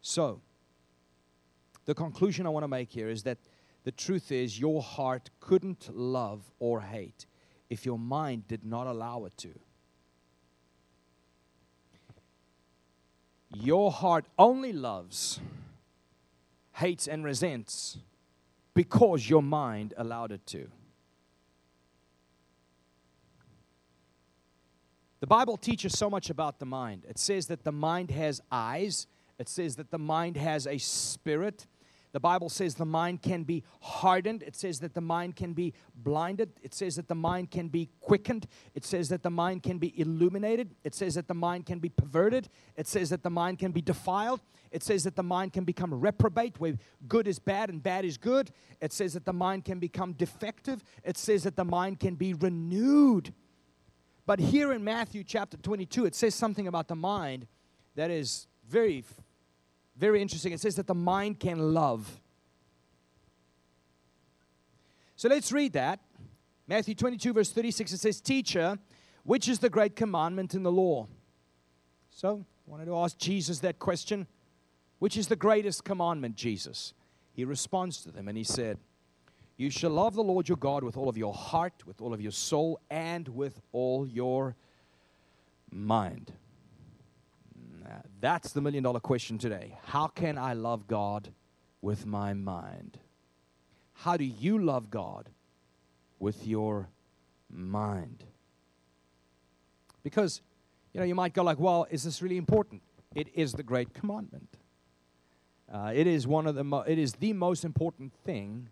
So, 0.00 0.40
the 1.84 1.94
conclusion 1.94 2.46
I 2.46 2.48
want 2.48 2.64
to 2.64 2.68
make 2.68 2.90
here 2.90 3.08
is 3.08 3.22
that 3.22 3.38
the 3.84 3.92
truth 3.92 4.32
is 4.32 4.58
your 4.58 4.82
heart 4.82 5.30
couldn't 5.38 5.88
love 5.94 6.42
or 6.58 6.80
hate 6.80 7.26
if 7.68 7.86
your 7.86 7.96
mind 7.96 8.48
did 8.48 8.64
not 8.64 8.88
allow 8.88 9.24
it 9.24 9.36
to. 9.36 9.50
Your 13.54 13.92
heart 13.92 14.24
only 14.36 14.72
loves, 14.72 15.38
hates, 16.72 17.06
and 17.06 17.22
resents 17.22 17.98
because 18.74 19.30
your 19.30 19.44
mind 19.44 19.94
allowed 19.96 20.32
it 20.32 20.44
to. 20.48 20.72
The 25.20 25.26
Bible 25.26 25.58
teaches 25.58 25.98
so 25.98 26.08
much 26.08 26.30
about 26.30 26.58
the 26.58 26.66
mind. 26.66 27.04
It 27.08 27.18
says 27.18 27.46
that 27.48 27.62
the 27.62 27.72
mind 27.72 28.10
has 28.10 28.40
eyes, 28.50 29.06
it 29.38 29.48
says 29.48 29.76
that 29.76 29.90
the 29.90 29.98
mind 29.98 30.36
has 30.36 30.66
a 30.66 30.78
spirit. 30.78 31.66
The 32.12 32.20
Bible 32.20 32.48
says 32.48 32.74
the 32.74 32.84
mind 32.84 33.22
can 33.22 33.44
be 33.44 33.62
hardened. 33.80 34.42
It 34.42 34.56
says 34.56 34.80
that 34.80 34.94
the 34.94 35.00
mind 35.00 35.36
can 35.36 35.52
be 35.52 35.74
blinded. 35.94 36.50
It 36.60 36.74
says 36.74 36.96
that 36.96 37.06
the 37.06 37.14
mind 37.14 37.52
can 37.52 37.68
be 37.68 37.88
quickened. 38.00 38.48
It 38.74 38.84
says 38.84 39.10
that 39.10 39.22
the 39.22 39.30
mind 39.30 39.62
can 39.62 39.78
be 39.78 39.98
illuminated. 40.00 40.74
It 40.82 40.94
says 40.94 41.14
that 41.14 41.28
the 41.28 41.34
mind 41.34 41.66
can 41.66 41.78
be 41.78 41.88
perverted. 41.88 42.48
It 42.76 42.88
says 42.88 43.10
that 43.10 43.22
the 43.22 43.30
mind 43.30 43.60
can 43.60 43.70
be 43.70 43.80
defiled. 43.80 44.40
It 44.72 44.82
says 44.82 45.04
that 45.04 45.14
the 45.14 45.22
mind 45.22 45.52
can 45.52 45.64
become 45.64 45.94
reprobate, 45.94 46.58
where 46.58 46.74
good 47.06 47.28
is 47.28 47.38
bad 47.38 47.70
and 47.70 47.80
bad 47.80 48.04
is 48.04 48.16
good. 48.16 48.50
It 48.80 48.92
says 48.92 49.12
that 49.12 49.24
the 49.24 49.32
mind 49.32 49.64
can 49.64 49.78
become 49.78 50.14
defective. 50.14 50.82
It 51.04 51.16
says 51.16 51.44
that 51.44 51.54
the 51.54 51.64
mind 51.64 52.00
can 52.00 52.16
be 52.16 52.34
renewed. 52.34 53.32
But 54.30 54.38
here 54.38 54.72
in 54.72 54.84
Matthew 54.84 55.24
chapter 55.24 55.56
22, 55.56 56.06
it 56.06 56.14
says 56.14 56.36
something 56.36 56.68
about 56.68 56.86
the 56.86 56.94
mind 56.94 57.48
that 57.96 58.12
is 58.12 58.46
very, 58.68 59.02
very 59.96 60.22
interesting. 60.22 60.52
It 60.52 60.60
says 60.60 60.76
that 60.76 60.86
the 60.86 60.94
mind 60.94 61.40
can 61.40 61.74
love. 61.74 62.20
So 65.16 65.28
let's 65.28 65.50
read 65.50 65.72
that. 65.72 65.98
Matthew 66.68 66.94
22, 66.94 67.32
verse 67.32 67.50
36, 67.50 67.92
it 67.92 67.98
says, 67.98 68.20
Teacher, 68.20 68.78
which 69.24 69.48
is 69.48 69.58
the 69.58 69.68
great 69.68 69.96
commandment 69.96 70.54
in 70.54 70.62
the 70.62 70.70
law? 70.70 71.08
So 72.12 72.46
I 72.68 72.70
wanted 72.70 72.84
to 72.84 72.96
ask 72.98 73.18
Jesus 73.18 73.58
that 73.58 73.80
question. 73.80 74.28
Which 75.00 75.16
is 75.16 75.26
the 75.26 75.34
greatest 75.34 75.82
commandment, 75.82 76.36
Jesus? 76.36 76.94
He 77.32 77.44
responds 77.44 78.00
to 78.04 78.12
them 78.12 78.28
and 78.28 78.38
he 78.38 78.44
said, 78.44 78.78
you 79.60 79.68
shall 79.68 79.90
love 79.90 80.14
the 80.14 80.22
Lord 80.22 80.48
your 80.48 80.56
God 80.56 80.82
with 80.82 80.96
all 80.96 81.10
of 81.10 81.18
your 81.18 81.34
heart, 81.34 81.86
with 81.86 82.00
all 82.00 82.14
of 82.14 82.20
your 82.22 82.32
soul, 82.32 82.80
and 82.88 83.28
with 83.28 83.60
all 83.72 84.06
your 84.06 84.56
mind. 85.70 86.32
That's 88.22 88.52
the 88.52 88.62
million 88.62 88.82
dollar 88.84 89.00
question 89.00 89.36
today. 89.36 89.76
How 89.84 90.06
can 90.06 90.38
I 90.38 90.54
love 90.54 90.86
God 90.86 91.28
with 91.82 92.06
my 92.06 92.32
mind? 92.32 92.98
How 93.92 94.16
do 94.16 94.24
you 94.24 94.58
love 94.58 94.90
God? 94.90 95.28
With 96.18 96.46
your 96.46 96.88
mind. 97.50 98.24
Because, 100.02 100.40
you 100.94 101.00
know, 101.00 101.06
you 101.06 101.14
might 101.14 101.34
go 101.34 101.42
like, 101.42 101.60
well, 101.60 101.86
is 101.90 102.02
this 102.02 102.22
really 102.22 102.38
important? 102.38 102.80
It 103.14 103.28
is 103.34 103.52
the 103.52 103.62
great 103.62 103.92
commandment. 103.92 104.56
Uh, 105.70 105.92
it 105.94 106.06
is 106.06 106.26
one 106.26 106.46
of 106.46 106.54
the 106.54 106.64
mo- 106.64 106.84
it 106.86 106.98
is 106.98 107.12
the 107.12 107.34
most 107.34 107.62
important 107.62 108.14
thing 108.24 108.70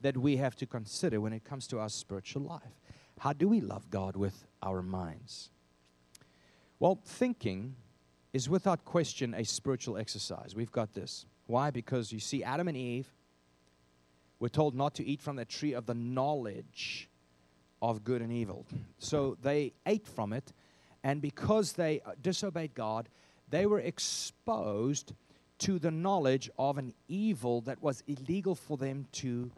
that 0.00 0.16
we 0.16 0.36
have 0.36 0.56
to 0.56 0.66
consider 0.66 1.20
when 1.20 1.32
it 1.32 1.44
comes 1.44 1.66
to 1.68 1.78
our 1.78 1.88
spiritual 1.88 2.42
life. 2.42 2.80
How 3.18 3.32
do 3.32 3.48
we 3.48 3.60
love 3.60 3.90
God 3.90 4.16
with 4.16 4.46
our 4.62 4.82
minds? 4.82 5.50
Well, 6.78 7.00
thinking 7.04 7.76
is 8.32 8.48
without 8.48 8.84
question 8.84 9.32
a 9.32 9.44
spiritual 9.44 9.96
exercise. 9.96 10.54
We've 10.54 10.72
got 10.72 10.92
this. 10.92 11.24
Why? 11.46 11.70
Because 11.70 12.12
you 12.12 12.20
see, 12.20 12.44
Adam 12.44 12.68
and 12.68 12.76
Eve 12.76 13.08
were 14.38 14.50
told 14.50 14.74
not 14.74 14.94
to 14.96 15.04
eat 15.04 15.22
from 15.22 15.36
the 15.36 15.44
tree 15.44 15.72
of 15.72 15.86
the 15.86 15.94
knowledge 15.94 17.08
of 17.80 18.04
good 18.04 18.20
and 18.20 18.32
evil. 18.32 18.66
So 18.98 19.36
they 19.42 19.72
ate 19.86 20.06
from 20.06 20.32
it, 20.32 20.52
and 21.02 21.22
because 21.22 21.72
they 21.72 22.00
uh, 22.04 22.12
disobeyed 22.20 22.74
God, 22.74 23.08
they 23.48 23.64
were 23.64 23.80
exposed 23.80 25.12
to 25.58 25.78
the 25.78 25.90
knowledge 25.90 26.50
of 26.58 26.76
an 26.76 26.92
evil 27.08 27.62
that 27.62 27.82
was 27.82 28.02
illegal 28.06 28.54
for 28.54 28.76
them 28.76 29.06
to 29.12 29.50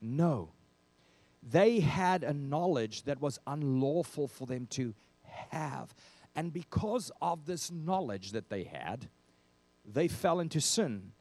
know. 0.00 0.50
They 1.42 1.80
had 1.80 2.24
a 2.24 2.32
knowledge 2.32 3.04
that 3.04 3.20
was 3.20 3.38
unlawful 3.46 4.28
for 4.28 4.46
them 4.46 4.66
to 4.70 4.94
have. 5.50 5.94
And 6.34 6.52
because 6.52 7.10
of 7.22 7.46
this 7.46 7.70
knowledge 7.70 8.32
that 8.32 8.50
they 8.50 8.64
had, 8.64 9.08
they 9.84 10.08
fell 10.08 10.40
into 10.40 10.60
sin 10.60 11.12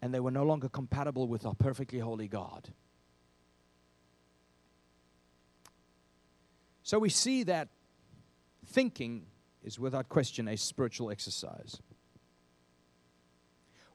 and 0.00 0.14
they 0.14 0.20
were 0.20 0.30
no 0.30 0.44
longer 0.44 0.68
compatible 0.68 1.28
with 1.28 1.44
our 1.44 1.54
perfectly 1.54 1.98
holy 1.98 2.28
God. 2.28 2.68
So 6.82 6.98
we 6.98 7.08
see 7.08 7.44
that 7.44 7.68
thinking 8.66 9.26
is 9.62 9.78
without 9.78 10.08
question 10.08 10.48
a 10.48 10.56
spiritual 10.56 11.10
exercise. 11.10 11.80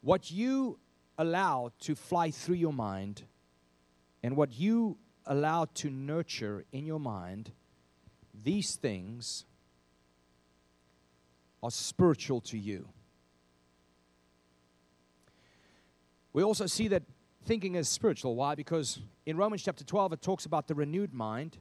What 0.02 0.32
you 0.32 0.80
allow 1.18 1.72
to 1.82 1.96
fly 1.96 2.32
through 2.32 2.56
your 2.56 2.74
mind 2.74 3.24
and 4.28 4.36
what 4.36 4.52
you 4.60 4.98
allow 5.26 5.64
to 5.76 5.90
nurture 5.90 6.66
in 6.74 6.86
your 6.86 7.00
mind, 7.00 7.50
these 8.44 8.76
things 8.76 9.46
are 11.64 11.72
spiritual 11.72 12.42
to 12.42 12.58
you. 12.58 12.90
We 16.34 16.44
also 16.44 16.66
see 16.66 16.90
that 16.90 17.04
thinking 17.46 17.76
is 17.76 17.88
spiritual. 17.88 18.36
Why? 18.36 18.54
Because 18.54 19.00
in 19.26 19.38
Romans 19.38 19.64
chapter 19.64 19.86
12, 19.86 20.12
it 20.12 20.22
talks 20.22 20.46
about 20.46 20.68
the 20.68 20.76
renewed 20.76 21.14
mind. 21.14 21.58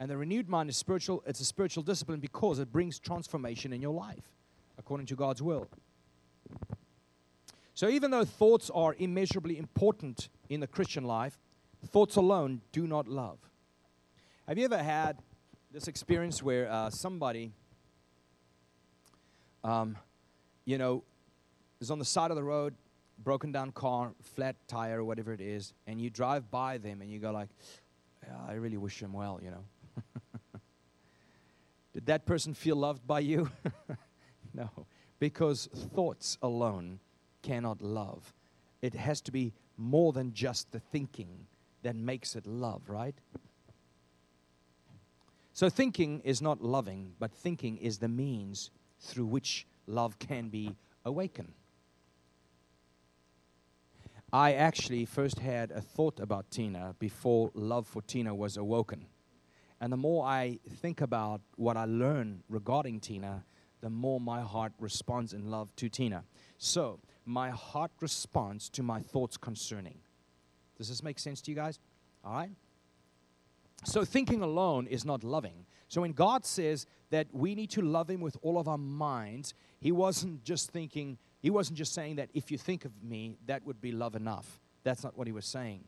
And 0.00 0.10
the 0.10 0.16
renewed 0.16 0.48
mind 0.48 0.70
is 0.70 0.76
spiritual, 0.76 1.22
it's 1.28 1.38
a 1.38 1.44
spiritual 1.44 1.84
discipline 1.84 2.18
because 2.18 2.58
it 2.58 2.72
brings 2.72 2.98
transformation 2.98 3.72
in 3.72 3.80
your 3.80 3.94
life 3.94 4.32
according 4.78 5.06
to 5.06 5.14
God's 5.14 5.42
will. 5.42 5.68
So, 7.74 7.88
even 7.88 8.10
though 8.10 8.24
thoughts 8.24 8.68
are 8.74 8.96
immeasurably 8.98 9.56
important 9.56 10.28
in 10.48 10.58
the 10.58 10.66
Christian 10.66 11.04
life, 11.04 11.38
thoughts 11.86 12.16
alone 12.16 12.60
do 12.72 12.86
not 12.86 13.08
love. 13.08 13.38
Have 14.46 14.58
you 14.58 14.64
ever 14.64 14.82
had 14.82 15.18
this 15.70 15.88
experience 15.88 16.42
where 16.42 16.70
uh, 16.70 16.90
somebody, 16.90 17.52
um, 19.62 19.96
you 20.64 20.78
know, 20.78 21.04
is 21.80 21.90
on 21.90 21.98
the 21.98 22.04
side 22.04 22.30
of 22.30 22.36
the 22.36 22.42
road, 22.42 22.74
broken 23.22 23.52
down 23.52 23.72
car, 23.72 24.12
flat 24.22 24.56
tire, 24.66 25.00
or 25.00 25.04
whatever 25.04 25.32
it 25.32 25.40
is, 25.40 25.74
and 25.86 26.00
you 26.00 26.10
drive 26.10 26.50
by 26.50 26.78
them 26.78 27.02
and 27.02 27.10
you 27.10 27.18
go 27.18 27.30
like, 27.30 27.48
yeah, 28.22 28.34
I 28.48 28.54
really 28.54 28.76
wish 28.76 29.00
them 29.00 29.12
well, 29.12 29.40
you 29.42 29.50
know. 29.50 29.64
Did 31.94 32.06
that 32.06 32.26
person 32.26 32.54
feel 32.54 32.76
loved 32.76 33.06
by 33.06 33.20
you? 33.20 33.50
no, 34.54 34.70
because 35.18 35.68
thoughts 35.94 36.38
alone 36.42 37.00
cannot 37.42 37.82
love. 37.82 38.32
It 38.82 38.94
has 38.94 39.20
to 39.22 39.32
be 39.32 39.52
more 39.76 40.12
than 40.12 40.32
just 40.32 40.70
the 40.72 40.80
thinking 40.80 41.46
that 41.88 41.96
makes 41.96 42.36
it 42.36 42.46
love, 42.46 42.90
right? 42.90 43.14
So, 45.54 45.70
thinking 45.70 46.20
is 46.20 46.42
not 46.42 46.60
loving, 46.60 47.14
but 47.18 47.32
thinking 47.32 47.78
is 47.78 47.96
the 47.96 48.08
means 48.08 48.70
through 49.00 49.24
which 49.24 49.66
love 49.86 50.18
can 50.18 50.50
be 50.50 50.76
awakened. 51.06 51.54
I 54.30 54.52
actually 54.52 55.06
first 55.06 55.38
had 55.38 55.70
a 55.70 55.80
thought 55.80 56.20
about 56.20 56.50
Tina 56.50 56.94
before 56.98 57.50
love 57.54 57.86
for 57.86 58.02
Tina 58.02 58.34
was 58.34 58.58
awoken. 58.58 59.06
And 59.80 59.90
the 59.90 59.96
more 59.96 60.26
I 60.26 60.58
think 60.82 61.00
about 61.00 61.40
what 61.56 61.78
I 61.78 61.86
learn 61.86 62.42
regarding 62.50 63.00
Tina, 63.00 63.46
the 63.80 63.88
more 63.88 64.20
my 64.20 64.42
heart 64.42 64.72
responds 64.78 65.32
in 65.32 65.50
love 65.50 65.74
to 65.76 65.88
Tina. 65.88 66.24
So, 66.58 67.00
my 67.24 67.48
heart 67.48 67.92
responds 68.02 68.68
to 68.70 68.82
my 68.82 69.00
thoughts 69.00 69.38
concerning. 69.38 70.00
Does 70.78 70.88
this 70.88 71.02
make 71.02 71.18
sense 71.18 71.40
to 71.42 71.50
you 71.50 71.56
guys? 71.56 71.78
All 72.24 72.32
right? 72.32 72.50
So, 73.84 74.04
thinking 74.04 74.42
alone 74.42 74.86
is 74.86 75.04
not 75.04 75.22
loving. 75.22 75.66
So, 75.88 76.00
when 76.00 76.12
God 76.12 76.44
says 76.44 76.86
that 77.10 77.28
we 77.32 77.54
need 77.54 77.70
to 77.70 77.82
love 77.82 78.10
Him 78.10 78.20
with 78.20 78.36
all 78.42 78.58
of 78.58 78.66
our 78.68 78.78
minds, 78.78 79.54
He 79.80 79.92
wasn't 79.92 80.42
just 80.44 80.70
thinking, 80.70 81.18
He 81.40 81.50
wasn't 81.50 81.78
just 81.78 81.94
saying 81.94 82.16
that 82.16 82.28
if 82.34 82.50
you 82.50 82.58
think 82.58 82.84
of 82.84 82.92
me, 83.02 83.36
that 83.46 83.64
would 83.64 83.80
be 83.80 83.92
love 83.92 84.16
enough. 84.16 84.60
That's 84.82 85.04
not 85.04 85.16
what 85.16 85.26
He 85.26 85.32
was 85.32 85.46
saying. 85.46 85.84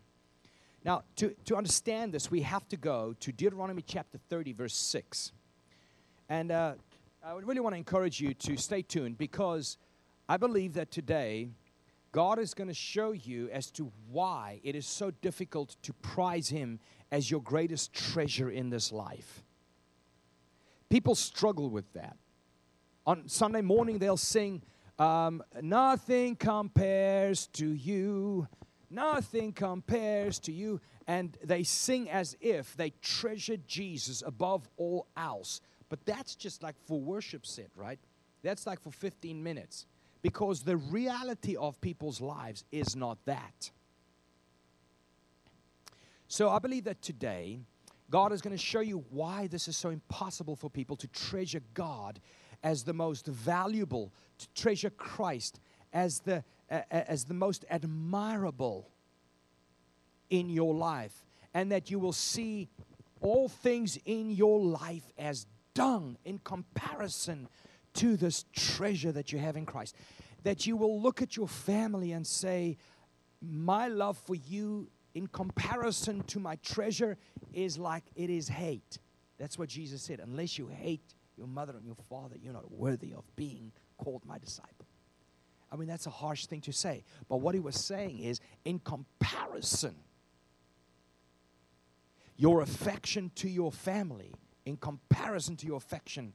Now, 0.84 1.02
to, 1.16 1.34
to 1.46 1.56
understand 1.56 2.12
this, 2.12 2.30
we 2.30 2.42
have 2.42 2.66
to 2.68 2.76
go 2.76 3.14
to 3.20 3.32
Deuteronomy 3.32 3.82
chapter 3.82 4.18
30, 4.30 4.52
verse 4.52 4.74
6. 4.74 5.32
And 6.28 6.50
uh, 6.50 6.74
I 7.24 7.34
would 7.34 7.46
really 7.46 7.60
want 7.60 7.74
to 7.74 7.78
encourage 7.78 8.20
you 8.20 8.34
to 8.34 8.56
stay 8.56 8.82
tuned 8.82 9.18
because 9.18 9.76
I 10.28 10.36
believe 10.36 10.74
that 10.74 10.90
today 10.90 11.48
God 12.12 12.38
is 12.38 12.54
going 12.54 12.68
to 12.68 12.74
show 12.74 13.12
you 13.12 13.48
as 13.50 13.70
to 13.72 13.92
why 14.10 14.60
it 14.64 14.74
is 14.74 14.86
so 14.86 15.10
difficult 15.10 15.76
to 15.82 15.92
prize 15.92 16.48
Him 16.48 16.80
as 17.12 17.30
your 17.30 17.40
greatest 17.40 17.92
treasure 17.92 18.50
in 18.50 18.70
this 18.70 18.90
life. 18.90 19.44
People 20.88 21.14
struggle 21.14 21.70
with 21.70 21.92
that. 21.92 22.16
On 23.06 23.28
Sunday 23.28 23.60
morning, 23.60 23.98
they'll 23.98 24.16
sing, 24.16 24.62
um, 24.98 25.42
Nothing 25.62 26.34
compares 26.34 27.46
to 27.48 27.66
you. 27.66 28.48
Nothing 28.90 29.52
compares 29.52 30.40
to 30.40 30.52
you. 30.52 30.80
And 31.06 31.36
they 31.44 31.62
sing 31.62 32.10
as 32.10 32.36
if 32.40 32.76
they 32.76 32.90
treasure 33.02 33.56
Jesus 33.56 34.22
above 34.26 34.68
all 34.76 35.06
else. 35.16 35.60
But 35.88 36.04
that's 36.06 36.34
just 36.34 36.62
like 36.62 36.74
for 36.86 37.00
worship 37.00 37.46
set, 37.46 37.70
right? 37.76 37.98
That's 38.42 38.66
like 38.66 38.80
for 38.80 38.90
15 38.90 39.42
minutes. 39.42 39.86
Because 40.22 40.62
the 40.62 40.76
reality 40.76 41.56
of 41.56 41.80
people's 41.80 42.20
lives 42.20 42.64
is 42.70 42.94
not 42.94 43.18
that. 43.24 43.70
So 46.28 46.50
I 46.50 46.58
believe 46.58 46.84
that 46.84 47.02
today, 47.02 47.60
God 48.10 48.32
is 48.32 48.40
going 48.40 48.56
to 48.56 48.62
show 48.62 48.80
you 48.80 49.04
why 49.10 49.46
this 49.46 49.66
is 49.66 49.76
so 49.76 49.90
impossible 49.90 50.56
for 50.56 50.68
people 50.68 50.96
to 50.96 51.08
treasure 51.08 51.62
God 51.74 52.20
as 52.62 52.84
the 52.84 52.92
most 52.92 53.26
valuable, 53.26 54.12
to 54.38 54.48
treasure 54.54 54.90
Christ 54.90 55.60
as 55.92 56.20
the 56.20 56.44
as 56.90 57.24
the 57.24 57.34
most 57.34 57.64
admirable 57.68 58.88
in 60.28 60.48
your 60.48 60.72
life, 60.72 61.24
and 61.52 61.72
that 61.72 61.90
you 61.90 61.98
will 61.98 62.12
see 62.12 62.68
all 63.20 63.48
things 63.48 63.98
in 64.04 64.30
your 64.30 64.60
life 64.60 65.12
as 65.18 65.46
dung 65.74 66.16
in 66.24 66.38
comparison 66.38 67.48
to 68.00 68.16
this 68.16 68.46
treasure 68.54 69.12
that 69.12 69.30
you 69.30 69.38
have 69.38 69.56
in 69.56 69.66
Christ. 69.66 69.94
That 70.42 70.66
you 70.66 70.76
will 70.76 71.02
look 71.02 71.20
at 71.20 71.36
your 71.36 71.48
family 71.48 72.12
and 72.12 72.26
say, 72.26 72.78
My 73.42 73.88
love 73.88 74.16
for 74.16 74.34
you 74.34 74.88
in 75.14 75.26
comparison 75.26 76.22
to 76.28 76.40
my 76.40 76.56
treasure 76.56 77.18
is 77.52 77.76
like 77.76 78.04
it 78.14 78.30
is 78.30 78.48
hate. 78.48 78.98
That's 79.38 79.58
what 79.58 79.68
Jesus 79.68 80.00
said. 80.00 80.20
Unless 80.20 80.56
you 80.56 80.68
hate 80.68 81.14
your 81.36 81.46
mother 81.46 81.74
and 81.76 81.84
your 81.84 81.96
father, 82.08 82.36
you're 82.42 82.54
not 82.54 82.70
worthy 82.72 83.12
of 83.12 83.24
being 83.36 83.70
called 83.98 84.24
my 84.24 84.38
disciple. 84.38 84.86
I 85.70 85.76
mean, 85.76 85.88
that's 85.88 86.06
a 86.06 86.10
harsh 86.10 86.46
thing 86.46 86.62
to 86.62 86.72
say. 86.72 87.04
But 87.28 87.36
what 87.38 87.54
he 87.54 87.60
was 87.60 87.76
saying 87.76 88.20
is, 88.20 88.40
in 88.64 88.78
comparison, 88.78 89.94
your 92.36 92.62
affection 92.62 93.30
to 93.36 93.48
your 93.48 93.70
family, 93.70 94.34
in 94.64 94.78
comparison 94.78 95.56
to 95.56 95.66
your 95.66 95.76
affection 95.76 96.32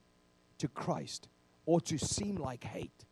to 0.58 0.68
Christ, 0.68 1.28
ought 1.66 1.84
to 1.86 1.98
seem 1.98 2.36
like 2.36 2.64
hate. 2.64 3.04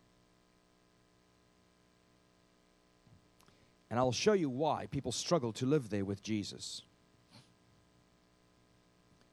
And 3.90 3.98
I'll 3.98 4.12
show 4.12 4.32
you 4.32 4.48
why 4.48 4.86
people 4.90 5.12
struggle 5.12 5.52
to 5.52 5.66
live 5.66 5.90
there 5.90 6.04
with 6.04 6.22
Jesus. 6.22 6.82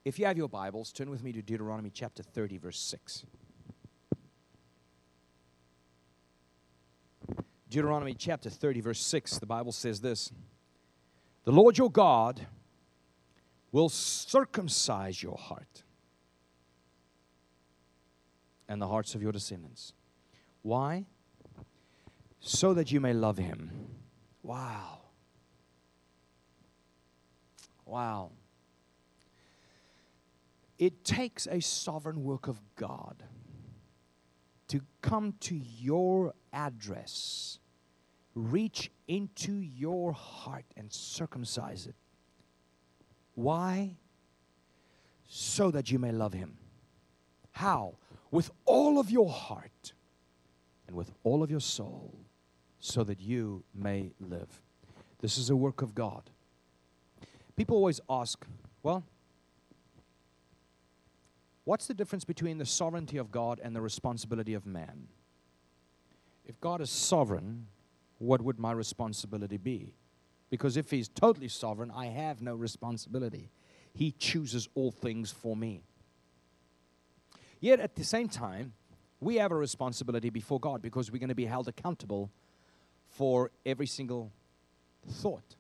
If 0.04 0.20
you 0.20 0.26
have 0.26 0.38
your 0.38 0.50
Bibles, 0.50 0.92
turn 0.92 1.10
with 1.10 1.24
me 1.24 1.32
to 1.32 1.42
Deuteronomy 1.42 1.92
chapter 1.92 2.24
30, 2.24 2.58
verse 2.58 2.80
6. 2.80 3.26
Deuteronomy 7.70 8.14
chapter 8.14 8.50
30, 8.50 8.82
verse 8.82 9.00
6, 9.00 9.40
the 9.40 9.46
Bible 9.46 9.72
says 9.72 10.02
this 10.02 10.32
The 11.46 11.52
Lord 11.52 11.78
your 11.78 11.90
God 11.90 12.46
will 13.72 13.90
circumcise 13.90 15.24
your 15.24 15.38
heart 15.38 15.84
and 18.72 18.82
the 18.82 18.88
hearts 18.88 19.16
of 19.16 19.22
your 19.22 19.34
descendants. 19.34 19.92
Why? 20.62 21.06
So 22.40 22.74
that 22.74 22.90
you 22.90 23.02
may 23.02 23.12
love 23.12 23.38
him. 23.38 23.70
Wow. 24.44 25.02
Wow. 27.86 28.32
It 30.80 31.04
takes 31.04 31.48
a 31.48 31.60
sovereign 31.60 32.24
work 32.24 32.48
of 32.48 32.62
God 32.78 33.24
to 34.70 34.80
come 35.02 35.34
to 35.42 35.56
your 35.56 36.34
address, 36.54 37.60
reach 38.34 38.90
into 39.10 39.52
your 39.52 40.14
heart, 40.14 40.64
and 40.78 40.94
circumcise 40.94 41.88
it. 41.88 41.96
Why? 43.36 43.98
So 45.28 45.72
that 45.72 45.92
you 45.92 46.00
may 46.00 46.14
love 46.14 46.32
Him. 46.32 46.58
How? 47.52 47.96
With 48.32 48.50
all 48.66 48.98
of 48.98 49.12
your 49.12 49.30
heart 49.30 49.94
and 50.88 50.96
with 50.96 51.12
all 51.24 51.44
of 51.44 51.52
your 51.52 51.60
soul, 51.60 52.16
so 52.80 53.04
that 53.04 53.22
you 53.22 53.64
may 53.76 54.12
live. 54.20 54.62
This 55.20 55.38
is 55.38 55.52
a 55.52 55.56
work 55.56 55.84
of 55.84 55.94
God. 55.94 56.24
People 57.56 57.76
always 57.78 58.02
ask, 58.10 58.44
well, 58.82 59.04
What's 61.64 61.88
the 61.88 61.94
difference 61.94 62.26
between 62.26 62.58
the 62.58 62.66
sovereignty 62.66 63.18
of 63.18 63.32
God 63.32 63.60
and 63.64 63.76
the 63.76 63.82
responsibility 63.82 64.54
of 64.54 64.66
man? 64.66 65.08
If 66.46 66.60
God 66.60 66.82
is 66.82 66.90
sovereign, 66.90 67.68
what 68.18 68.42
would 68.42 68.60
my 68.60 68.72
responsibility 68.72 69.58
be? 69.58 69.94
Because 70.50 70.76
if 70.76 70.90
He's 70.90 71.08
totally 71.08 71.48
sovereign, 71.48 71.92
I 71.96 72.08
have 72.08 72.42
no 72.42 72.56
responsibility. 72.56 73.52
He 73.94 74.12
chooses 74.12 74.68
all 74.74 74.92
things 74.92 75.32
for 75.32 75.56
me. 75.56 75.84
Yet 77.62 77.80
at 77.80 77.96
the 77.96 78.04
same 78.04 78.28
time, 78.28 78.74
we 79.22 79.36
have 79.36 79.52
a 79.52 79.56
responsibility 79.56 80.32
before 80.32 80.60
God 80.60 80.82
because 80.82 81.12
we're 81.12 81.20
going 81.20 81.30
to 81.30 81.36
be 81.36 81.46
held 81.46 81.68
accountable 81.68 82.32
for 83.08 83.52
every 83.66 83.86
single 83.86 84.32
thought 85.08 85.56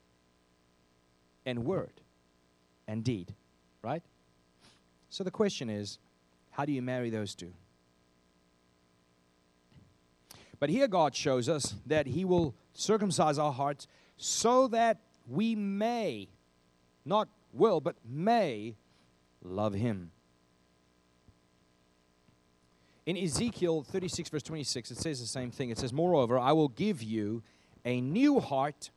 and 1.46 1.64
word 1.64 2.02
and 2.88 3.04
deed, 3.04 3.34
right? 3.84 4.02
So 5.10 5.24
the 5.24 5.32
question 5.32 5.70
is 5.70 6.00
how 6.50 6.66
do 6.66 6.72
you 6.72 6.82
marry 6.82 7.10
those 7.10 7.36
two? 7.36 7.54
But 10.60 10.70
here 10.70 10.88
God 10.88 11.16
shows 11.16 11.48
us 11.48 11.76
that 11.86 12.08
He 12.08 12.26
will 12.26 12.56
circumcise 12.74 13.38
our 13.38 13.52
hearts 13.52 13.88
so 14.18 14.68
that 14.70 14.98
we 15.28 15.56
may, 15.56 16.30
not 17.06 17.28
will, 17.54 17.80
but 17.80 17.96
may 18.08 18.76
love 19.44 19.74
Him. 19.74 20.12
In 23.12 23.18
Ezekiel 23.18 23.84
36, 23.84 24.30
verse 24.30 24.44
26, 24.44 24.92
it 24.92 24.98
says 24.98 25.20
the 25.20 25.28
same 25.28 25.52
thing. 25.52 25.70
It 25.70 25.78
says, 25.78 25.92
Moreover, 25.92 26.40
I 26.40 26.54
will 26.54 26.70
give 26.70 27.04
you 27.04 27.44
a 27.84 28.00
new 28.00 28.40
heart 28.40 28.90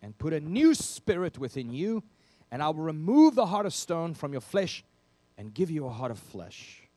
and 0.00 0.16
put 0.16 0.32
a 0.32 0.40
new 0.40 0.74
spirit 0.74 1.36
within 1.36 1.70
you, 1.70 2.02
and 2.50 2.62
I 2.62 2.68
will 2.68 2.82
remove 2.82 3.34
the 3.34 3.44
heart 3.44 3.66
of 3.66 3.74
stone 3.74 4.14
from 4.14 4.32
your 4.32 4.40
flesh 4.40 4.82
and 5.36 5.52
give 5.52 5.70
you 5.70 5.84
a 5.84 5.90
heart 5.90 6.10
of 6.10 6.18
flesh. 6.18 6.88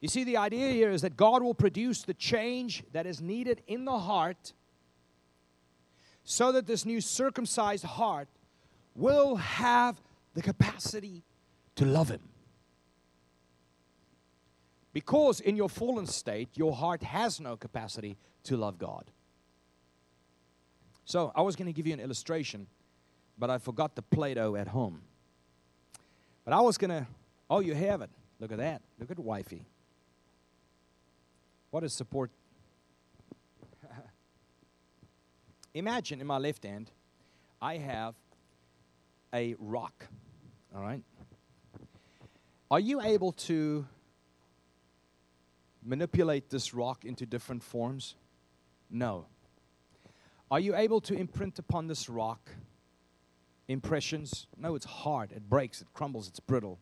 You 0.00 0.06
see, 0.06 0.22
the 0.22 0.36
idea 0.36 0.70
here 0.70 0.92
is 0.92 1.02
that 1.02 1.16
God 1.16 1.42
will 1.42 1.52
produce 1.52 2.02
the 2.02 2.14
change 2.14 2.84
that 2.92 3.06
is 3.06 3.20
needed 3.20 3.60
in 3.66 3.86
the 3.86 3.98
heart 3.98 4.52
so 6.22 6.52
that 6.52 6.68
this 6.68 6.86
new 6.86 7.00
circumcised 7.00 7.82
heart 7.82 8.28
will 8.94 9.34
have 9.34 10.00
the 10.34 10.42
capacity 10.42 11.24
to 11.74 11.84
love 11.84 12.08
Him. 12.08 12.20
Because 14.94 15.40
in 15.40 15.56
your 15.56 15.68
fallen 15.68 16.06
state, 16.06 16.48
your 16.54 16.72
heart 16.72 17.02
has 17.02 17.40
no 17.40 17.56
capacity 17.56 18.16
to 18.44 18.56
love 18.56 18.78
God. 18.78 19.04
So 21.04 21.32
I 21.34 21.42
was 21.42 21.56
going 21.56 21.66
to 21.66 21.72
give 21.72 21.86
you 21.86 21.92
an 21.92 22.00
illustration, 22.00 22.68
but 23.36 23.50
I 23.50 23.58
forgot 23.58 23.96
the 23.96 24.02
Play 24.02 24.34
Doh 24.34 24.54
at 24.54 24.68
home. 24.68 25.02
But 26.44 26.54
I 26.54 26.60
was 26.60 26.78
going 26.78 26.90
to, 26.90 27.06
oh, 27.50 27.58
you 27.58 27.74
have 27.74 28.02
it. 28.02 28.10
Look 28.38 28.52
at 28.52 28.58
that. 28.58 28.82
Look 29.00 29.10
at 29.10 29.18
wifey. 29.18 29.66
What 31.70 31.82
is 31.82 31.92
support? 31.92 32.30
Imagine 35.74 36.20
in 36.20 36.26
my 36.26 36.38
left 36.38 36.64
hand, 36.64 36.92
I 37.60 37.78
have 37.78 38.14
a 39.32 39.56
rock. 39.58 40.06
All 40.74 40.82
right? 40.82 41.02
Are 42.70 42.80
you 42.80 43.00
able 43.00 43.32
to 43.32 43.86
manipulate 45.84 46.50
this 46.50 46.74
rock 46.74 47.04
into 47.04 47.26
different 47.26 47.62
forms? 47.62 48.14
No. 48.90 49.26
Are 50.50 50.60
you 50.60 50.74
able 50.74 51.00
to 51.02 51.14
imprint 51.14 51.58
upon 51.58 51.86
this 51.86 52.08
rock 52.08 52.50
impressions. 53.68 54.46
No, 54.56 54.74
it's 54.74 54.86
hard. 54.86 55.32
It 55.32 55.48
breaks, 55.48 55.80
it 55.80 55.88
crumbles, 55.92 56.28
it's 56.28 56.40
brittle. 56.40 56.78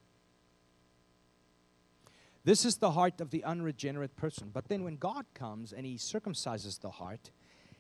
This 2.45 2.65
is 2.65 2.77
the 2.77 2.91
heart 2.91 3.21
of 3.21 3.31
the 3.31 3.45
unregenerate 3.45 4.17
person. 4.17 4.51
But 4.53 4.69
then 4.69 4.83
when 4.83 4.97
God 4.97 5.27
comes 5.35 5.73
and 5.73 5.87
He 5.87 5.95
circumcises 5.95 6.81
the 6.81 6.91
heart, 6.91 7.31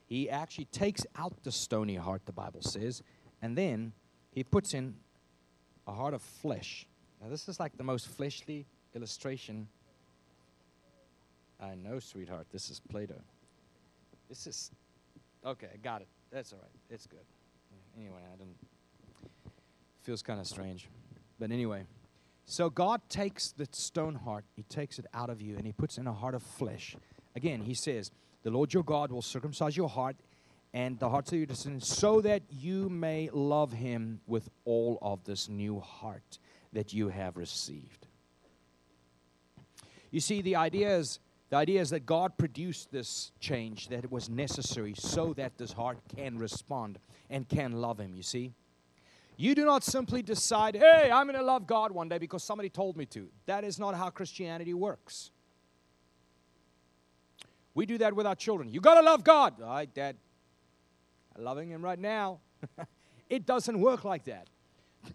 He 0.06 0.30
actually 0.30 0.66
takes 0.66 1.04
out 1.16 1.42
the 1.42 1.52
stony 1.52 1.96
heart, 1.96 2.26
the 2.26 2.32
Bible 2.32 2.62
says, 2.62 3.02
and 3.40 3.58
then 3.58 3.92
He 4.30 4.44
puts 4.44 4.72
in 4.72 4.94
a 5.86 5.92
heart 5.92 6.14
of 6.14 6.22
flesh. 6.22 6.86
Now, 7.20 7.28
this 7.28 7.48
is 7.48 7.58
like 7.58 7.76
the 7.76 7.84
most 7.84 8.08
fleshly 8.08 8.66
illustration. 8.94 9.68
I 11.62 11.76
know, 11.76 12.00
sweetheart, 12.00 12.48
this 12.50 12.70
is 12.70 12.80
Play 12.80 13.06
Doh. 13.06 13.14
This 14.28 14.48
is, 14.48 14.72
okay, 15.46 15.68
I 15.72 15.76
got 15.76 16.00
it. 16.00 16.08
That's 16.32 16.52
all 16.52 16.58
right. 16.58 16.70
It's 16.90 17.06
good. 17.06 17.20
Anyway, 17.96 18.20
I 18.32 18.36
didn't. 18.36 18.56
Feels 20.02 20.22
kind 20.22 20.40
of 20.40 20.46
strange. 20.46 20.88
But 21.38 21.52
anyway, 21.52 21.84
so 22.46 22.68
God 22.68 23.00
takes 23.08 23.52
the 23.52 23.68
stone 23.70 24.16
heart, 24.16 24.44
He 24.56 24.64
takes 24.64 24.98
it 24.98 25.06
out 25.14 25.30
of 25.30 25.40
you, 25.40 25.56
and 25.56 25.64
He 25.64 25.72
puts 25.72 25.98
in 25.98 26.08
a 26.08 26.12
heart 26.12 26.34
of 26.34 26.42
flesh. 26.42 26.96
Again, 27.36 27.60
He 27.60 27.74
says, 27.74 28.10
The 28.42 28.50
Lord 28.50 28.74
your 28.74 28.82
God 28.82 29.12
will 29.12 29.22
circumcise 29.22 29.76
your 29.76 29.88
heart 29.88 30.16
and 30.74 30.98
the 30.98 31.10
hearts 31.10 31.30
of 31.30 31.38
your 31.38 31.46
descendants, 31.46 31.86
so 31.86 32.20
that 32.22 32.42
you 32.50 32.88
may 32.88 33.28
love 33.32 33.72
Him 33.72 34.20
with 34.26 34.48
all 34.64 34.98
of 35.00 35.22
this 35.24 35.48
new 35.48 35.78
heart 35.78 36.38
that 36.72 36.92
you 36.92 37.08
have 37.08 37.36
received. 37.36 38.06
You 40.10 40.20
see, 40.20 40.42
the 40.42 40.56
idea 40.56 40.96
is 40.96 41.20
the 41.52 41.58
idea 41.58 41.82
is 41.82 41.90
that 41.90 42.06
God 42.06 42.38
produced 42.38 42.90
this 42.92 43.30
change 43.38 43.88
that 43.88 44.04
it 44.04 44.10
was 44.10 44.30
necessary 44.30 44.94
so 44.96 45.34
that 45.34 45.58
this 45.58 45.70
heart 45.70 45.98
can 46.16 46.38
respond 46.38 46.98
and 47.28 47.46
can 47.46 47.72
love 47.72 48.00
Him. 48.00 48.14
You 48.14 48.22
see. 48.22 48.54
You 49.36 49.54
do 49.54 49.66
not 49.66 49.84
simply 49.84 50.22
decide, 50.22 50.76
hey, 50.76 51.10
I'm 51.12 51.26
going 51.26 51.38
to 51.38 51.44
love 51.44 51.66
God 51.66 51.92
one 51.92 52.08
day 52.08 52.16
because 52.16 52.42
somebody 52.42 52.70
told 52.70 52.96
me 52.96 53.04
to. 53.06 53.28
That 53.44 53.64
is 53.64 53.78
not 53.78 53.94
how 53.94 54.08
Christianity 54.08 54.72
works. 54.72 55.30
We 57.74 57.84
do 57.84 57.98
that 57.98 58.16
with 58.16 58.26
our 58.26 58.34
children. 58.34 58.70
You 58.70 58.80
got 58.80 58.94
to 58.94 59.02
love 59.02 59.22
God. 59.22 59.60
All 59.60 59.68
right, 59.68 59.92
Dad. 59.92 60.16
I'm 61.36 61.44
loving 61.44 61.68
Him 61.68 61.82
right 61.82 61.98
now. 61.98 62.38
it 63.28 63.44
doesn't 63.44 63.78
work 63.78 64.04
like 64.04 64.24
that. 64.24 64.48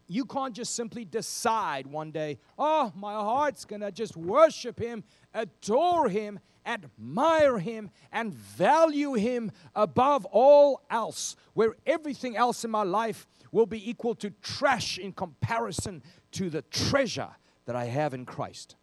You 0.08 0.26
can't 0.26 0.54
just 0.54 0.76
simply 0.76 1.06
decide 1.06 1.88
one 1.88 2.12
day, 2.12 2.40
oh, 2.58 2.92
my 2.96 3.14
heart's 3.14 3.66
going 3.66 3.82
to 3.82 3.92
just 3.92 4.16
worship 4.16 4.80
Him, 4.80 5.04
adore 5.34 6.10
Him, 6.10 6.40
admire 6.66 7.58
Him, 7.58 7.90
and 8.12 8.34
value 8.34 9.14
Him 9.14 9.52
above 9.76 10.26
all 10.26 10.82
else, 10.90 11.36
where 11.54 11.76
everything 11.86 12.36
else 12.36 12.64
in 12.64 12.72
my 12.72 12.84
life 12.84 13.28
will 13.52 13.66
be 13.66 13.90
equal 13.90 14.16
to 14.16 14.30
trash 14.42 14.98
in 14.98 15.12
comparison 15.14 16.04
to 16.32 16.50
the 16.50 16.62
treasure 16.64 17.30
that 17.66 17.76
I 17.76 17.86
have 17.86 18.14
in 18.14 18.26
Christ. 18.26 18.76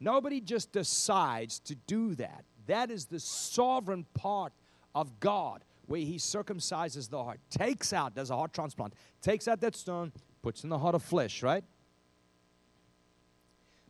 Nobody 0.00 0.40
just 0.40 0.72
decides 0.72 1.58
to 1.60 1.74
do 1.74 2.14
that. 2.16 2.44
That 2.66 2.90
is 2.90 3.06
the 3.06 3.20
sovereign 3.20 4.06
part 4.14 4.52
of 4.94 5.20
God 5.20 5.64
where 5.86 6.00
He 6.00 6.16
circumcises 6.16 7.08
the 7.08 7.22
heart, 7.22 7.40
takes 7.50 7.92
out, 7.92 8.14
does 8.14 8.30
a 8.30 8.36
heart 8.36 8.52
transplant, 8.52 8.94
takes 9.20 9.48
out 9.48 9.60
that 9.60 9.76
stone, 9.76 10.12
puts 10.42 10.64
in 10.64 10.70
the 10.70 10.78
heart 10.78 10.94
of 10.94 11.02
flesh, 11.02 11.42
right? 11.42 11.64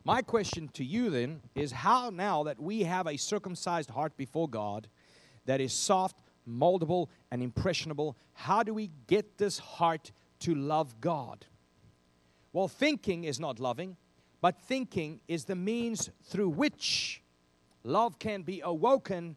My 0.05 0.21
question 0.21 0.69
to 0.75 0.85
you 0.85 1.09
then 1.09 1.41
is 1.55 1.73
how 1.73 2.11
now 2.11 2.43
that 2.43 2.61
we 2.61 2.83
have 2.83 3.07
a 3.07 3.17
circumcised 3.17 3.91
heart 3.91 4.17
before 4.17 4.49
God 4.49 4.87
that 5.47 5.61
is 5.61 5.73
soft, 5.73 6.19
moldable, 6.49 7.09
and 7.31 7.43
impressionable. 7.43 8.17
How 8.35 8.63
do 8.63 8.75
we 8.75 8.91
get 9.07 9.39
this 9.39 9.59
heart 9.59 10.13
to 10.41 10.55
love 10.55 11.01
God? 11.01 11.47
Well, 12.53 12.69
thinking 12.69 13.25
is 13.25 13.41
not 13.41 13.59
loving, 13.59 13.97
but 14.43 14.61
thinking 14.61 15.21
is 15.27 15.47
the 15.47 15.57
means 15.57 16.11
through 16.25 16.51
which 16.51 17.23
love 17.83 18.19
can 18.19 18.43
be 18.43 18.61
awoken 18.63 19.37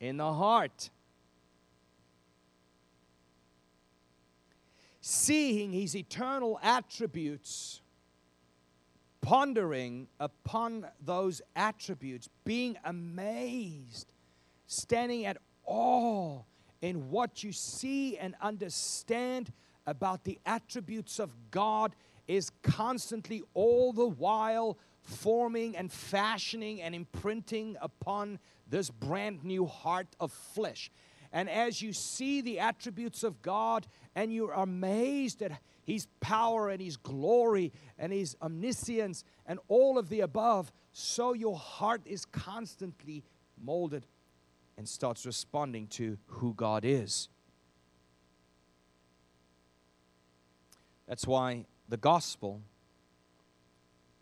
in 0.00 0.16
the 0.16 0.32
heart. 0.32 0.90
Seeing 5.08 5.70
his 5.70 5.94
eternal 5.94 6.58
attributes, 6.64 7.80
pondering 9.20 10.08
upon 10.18 10.84
those 11.00 11.40
attributes, 11.54 12.28
being 12.44 12.76
amazed, 12.84 14.12
standing 14.66 15.24
at 15.24 15.36
awe 15.64 16.40
in 16.82 17.08
what 17.08 17.44
you 17.44 17.52
see 17.52 18.18
and 18.18 18.34
understand 18.40 19.52
about 19.86 20.24
the 20.24 20.40
attributes 20.44 21.20
of 21.20 21.30
God 21.52 21.94
is 22.26 22.50
constantly 22.64 23.44
all 23.54 23.92
the 23.92 24.08
while 24.08 24.76
forming 25.02 25.76
and 25.76 25.92
fashioning 25.92 26.82
and 26.82 26.96
imprinting 26.96 27.76
upon 27.80 28.40
this 28.68 28.90
brand 28.90 29.44
new 29.44 29.66
heart 29.66 30.08
of 30.18 30.32
flesh. 30.32 30.90
And 31.36 31.50
as 31.50 31.82
you 31.82 31.92
see 31.92 32.40
the 32.40 32.60
attributes 32.60 33.22
of 33.22 33.42
God 33.42 33.86
and 34.14 34.32
you're 34.32 34.54
amazed 34.54 35.42
at 35.42 35.60
His 35.84 36.06
power 36.18 36.70
and 36.70 36.80
His 36.80 36.96
glory 36.96 37.74
and 37.98 38.10
His 38.10 38.34
omniscience 38.40 39.22
and 39.44 39.58
all 39.68 39.98
of 39.98 40.08
the 40.08 40.20
above, 40.20 40.72
so 40.92 41.34
your 41.34 41.58
heart 41.58 42.00
is 42.06 42.24
constantly 42.24 43.22
molded 43.62 44.06
and 44.78 44.88
starts 44.88 45.26
responding 45.26 45.88
to 45.88 46.16
who 46.24 46.54
God 46.54 46.86
is. 46.86 47.28
That's 51.06 51.26
why 51.26 51.66
the 51.86 51.98
gospel 51.98 52.62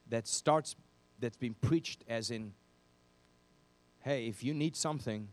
that 0.08 0.26
starts, 0.26 0.74
that's 1.20 1.36
been 1.36 1.54
preached 1.54 2.02
as 2.08 2.32
in, 2.32 2.54
hey, 4.00 4.26
if 4.26 4.42
you 4.42 4.52
need 4.52 4.74
something, 4.74 5.28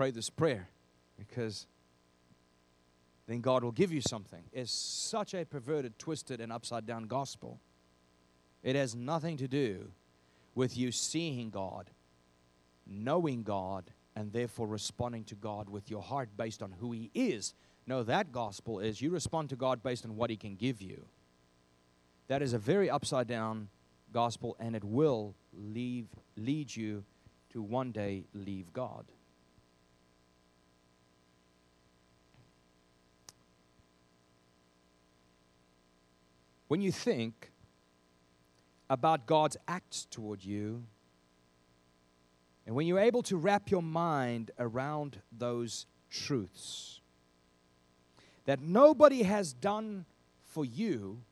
pray 0.00 0.10
this 0.10 0.30
prayer 0.30 0.66
because 1.18 1.66
then 3.26 3.42
God 3.42 3.62
will 3.62 3.70
give 3.70 3.92
you 3.92 4.00
something, 4.00 4.42
is 4.50 4.70
such 4.70 5.34
a 5.34 5.44
perverted, 5.44 5.98
twisted, 5.98 6.40
and 6.40 6.50
upside 6.50 6.86
down 6.86 7.02
gospel. 7.02 7.60
It 8.62 8.76
has 8.76 8.94
nothing 8.94 9.36
to 9.36 9.46
do 9.46 9.90
with 10.54 10.74
you 10.74 10.90
seeing 10.90 11.50
God, 11.50 11.90
knowing 12.86 13.42
God, 13.42 13.90
and 14.16 14.32
therefore 14.32 14.66
responding 14.66 15.24
to 15.24 15.34
God 15.34 15.68
with 15.68 15.90
your 15.90 16.00
heart 16.00 16.30
based 16.34 16.62
on 16.62 16.72
who 16.80 16.92
He 16.92 17.10
is 17.12 17.52
no, 17.86 18.02
that 18.04 18.32
gospel 18.32 18.78
is 18.78 19.02
you 19.02 19.10
respond 19.10 19.50
to 19.50 19.56
God 19.56 19.82
based 19.82 20.04
on 20.06 20.16
what 20.16 20.30
He 20.30 20.36
can 20.36 20.54
give 20.54 20.80
you. 20.80 21.04
That 22.28 22.40
is 22.40 22.52
a 22.52 22.58
very 22.58 22.88
upside 22.88 23.26
down 23.26 23.68
gospel, 24.12 24.56
and 24.60 24.76
it 24.76 24.84
will 24.84 25.34
leave, 25.52 26.06
lead 26.36 26.74
you 26.74 27.04
to 27.52 27.60
one 27.60 27.90
day 27.90 28.24
leave 28.32 28.72
God. 28.72 29.06
When 36.70 36.80
you 36.80 36.92
think 36.92 37.50
about 38.88 39.26
God's 39.26 39.56
acts 39.66 40.06
toward 40.08 40.44
you, 40.44 40.84
and 42.64 42.76
when 42.76 42.86
you're 42.86 43.00
able 43.00 43.24
to 43.24 43.36
wrap 43.36 43.72
your 43.72 43.82
mind 43.82 44.52
around 44.56 45.20
those 45.36 45.86
truths, 46.10 47.00
that 48.44 48.60
nobody 48.60 49.24
has 49.24 49.52
done 49.52 50.04
for 50.44 50.64
you 50.64 51.22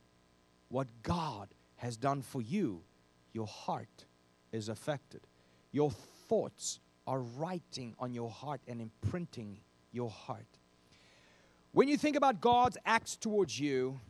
what 0.70 0.88
God 1.04 1.46
has 1.76 1.96
done 1.96 2.20
for 2.20 2.42
you, 2.42 2.82
your 3.32 3.46
heart 3.46 4.06
is 4.50 4.68
affected. 4.68 5.20
Your 5.70 5.92
thoughts 6.28 6.80
are 7.06 7.20
writing 7.20 7.94
on 8.00 8.12
your 8.12 8.28
heart 8.28 8.60
and 8.66 8.80
imprinting 8.80 9.60
your 9.92 10.10
heart. 10.10 10.58
When 11.70 11.86
you 11.86 11.96
think 11.96 12.16
about 12.16 12.40
God's 12.40 12.76
acts 12.84 13.14
towards 13.14 13.60
you, 13.60 14.00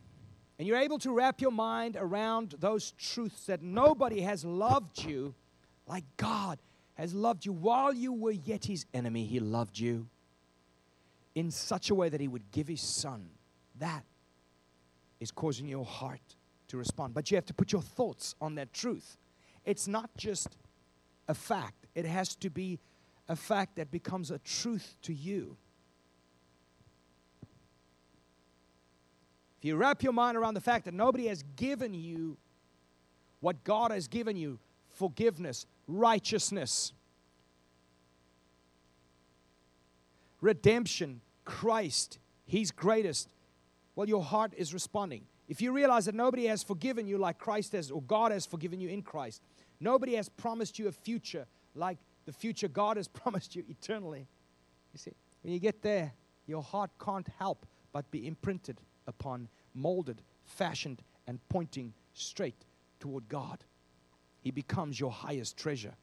and 0.58 0.66
you're 0.66 0.78
able 0.78 0.98
to 0.98 1.12
wrap 1.12 1.40
your 1.40 1.52
mind 1.52 1.96
around 1.98 2.54
those 2.58 2.92
truths 2.92 3.46
that 3.46 3.62
nobody 3.62 4.20
has 4.22 4.44
loved 4.44 5.04
you 5.04 5.34
like 5.86 6.04
God 6.16 6.58
has 6.94 7.14
loved 7.14 7.46
you 7.46 7.52
while 7.52 7.92
you 7.92 8.12
were 8.12 8.32
yet 8.32 8.64
his 8.64 8.84
enemy, 8.92 9.24
he 9.24 9.38
loved 9.38 9.78
you 9.78 10.08
in 11.38 11.52
such 11.52 11.90
a 11.90 11.94
way 11.94 12.08
that 12.08 12.20
He 12.20 12.26
would 12.26 12.50
give 12.50 12.66
His 12.66 12.80
Son. 12.80 13.30
That 13.78 14.04
is 15.20 15.30
causing 15.30 15.68
your 15.68 15.84
heart 15.84 16.34
to 16.66 16.76
respond. 16.76 17.14
But 17.14 17.30
you 17.30 17.36
have 17.36 17.46
to 17.46 17.54
put 17.54 17.70
your 17.70 17.82
thoughts 17.82 18.34
on 18.40 18.56
that 18.56 18.72
truth. 18.72 19.16
It's 19.64 19.86
not 19.86 20.10
just 20.16 20.56
a 21.28 21.34
fact, 21.34 21.86
it 21.94 22.04
has 22.06 22.34
to 22.36 22.50
be 22.50 22.80
a 23.28 23.36
fact 23.36 23.76
that 23.76 23.92
becomes 23.92 24.32
a 24.32 24.38
truth 24.38 24.96
to 25.02 25.14
you. 25.14 25.56
If 29.58 29.64
you 29.64 29.76
wrap 29.76 30.02
your 30.02 30.12
mind 30.12 30.36
around 30.36 30.54
the 30.54 30.60
fact 30.60 30.84
that 30.84 30.94
nobody 30.94 31.26
has 31.26 31.42
given 31.56 31.92
you 31.92 32.36
what 33.40 33.64
God 33.64 33.90
has 33.90 34.06
given 34.06 34.36
you 34.36 34.58
forgiveness, 34.90 35.66
righteousness, 35.88 36.92
redemption, 40.40 41.20
Christ, 41.44 42.18
He's 42.46 42.70
greatest, 42.70 43.28
well, 43.96 44.08
your 44.08 44.22
heart 44.22 44.52
is 44.56 44.72
responding. 44.72 45.24
If 45.48 45.60
you 45.60 45.72
realize 45.72 46.04
that 46.04 46.14
nobody 46.14 46.46
has 46.46 46.62
forgiven 46.62 47.08
you 47.08 47.18
like 47.18 47.38
Christ 47.38 47.72
has, 47.72 47.90
or 47.90 48.02
God 48.02 48.30
has 48.30 48.46
forgiven 48.46 48.80
you 48.80 48.88
in 48.88 49.02
Christ, 49.02 49.42
nobody 49.80 50.14
has 50.14 50.28
promised 50.28 50.78
you 50.78 50.86
a 50.86 50.92
future 50.92 51.46
like 51.74 51.98
the 52.26 52.32
future 52.32 52.68
God 52.68 52.96
has 52.96 53.08
promised 53.22 53.56
you 53.56 53.64
eternally. 53.68 54.28
You 54.92 54.98
see, 54.98 55.12
when 55.42 55.52
you 55.52 55.58
get 55.58 55.82
there, 55.82 56.12
your 56.46 56.62
heart 56.62 56.90
can't 57.04 57.26
help 57.38 57.66
but 57.92 58.08
be 58.12 58.26
imprinted 58.26 58.80
upon, 59.08 59.48
molded, 59.74 60.22
fashioned, 60.44 61.02
and 61.26 61.40
pointing 61.48 61.92
straight 62.14 62.64
toward 63.00 63.28
God. 63.28 63.64
He 64.40 64.52
becomes 64.52 65.00
your 65.00 65.10
highest 65.10 65.56
treasure. 65.56 65.94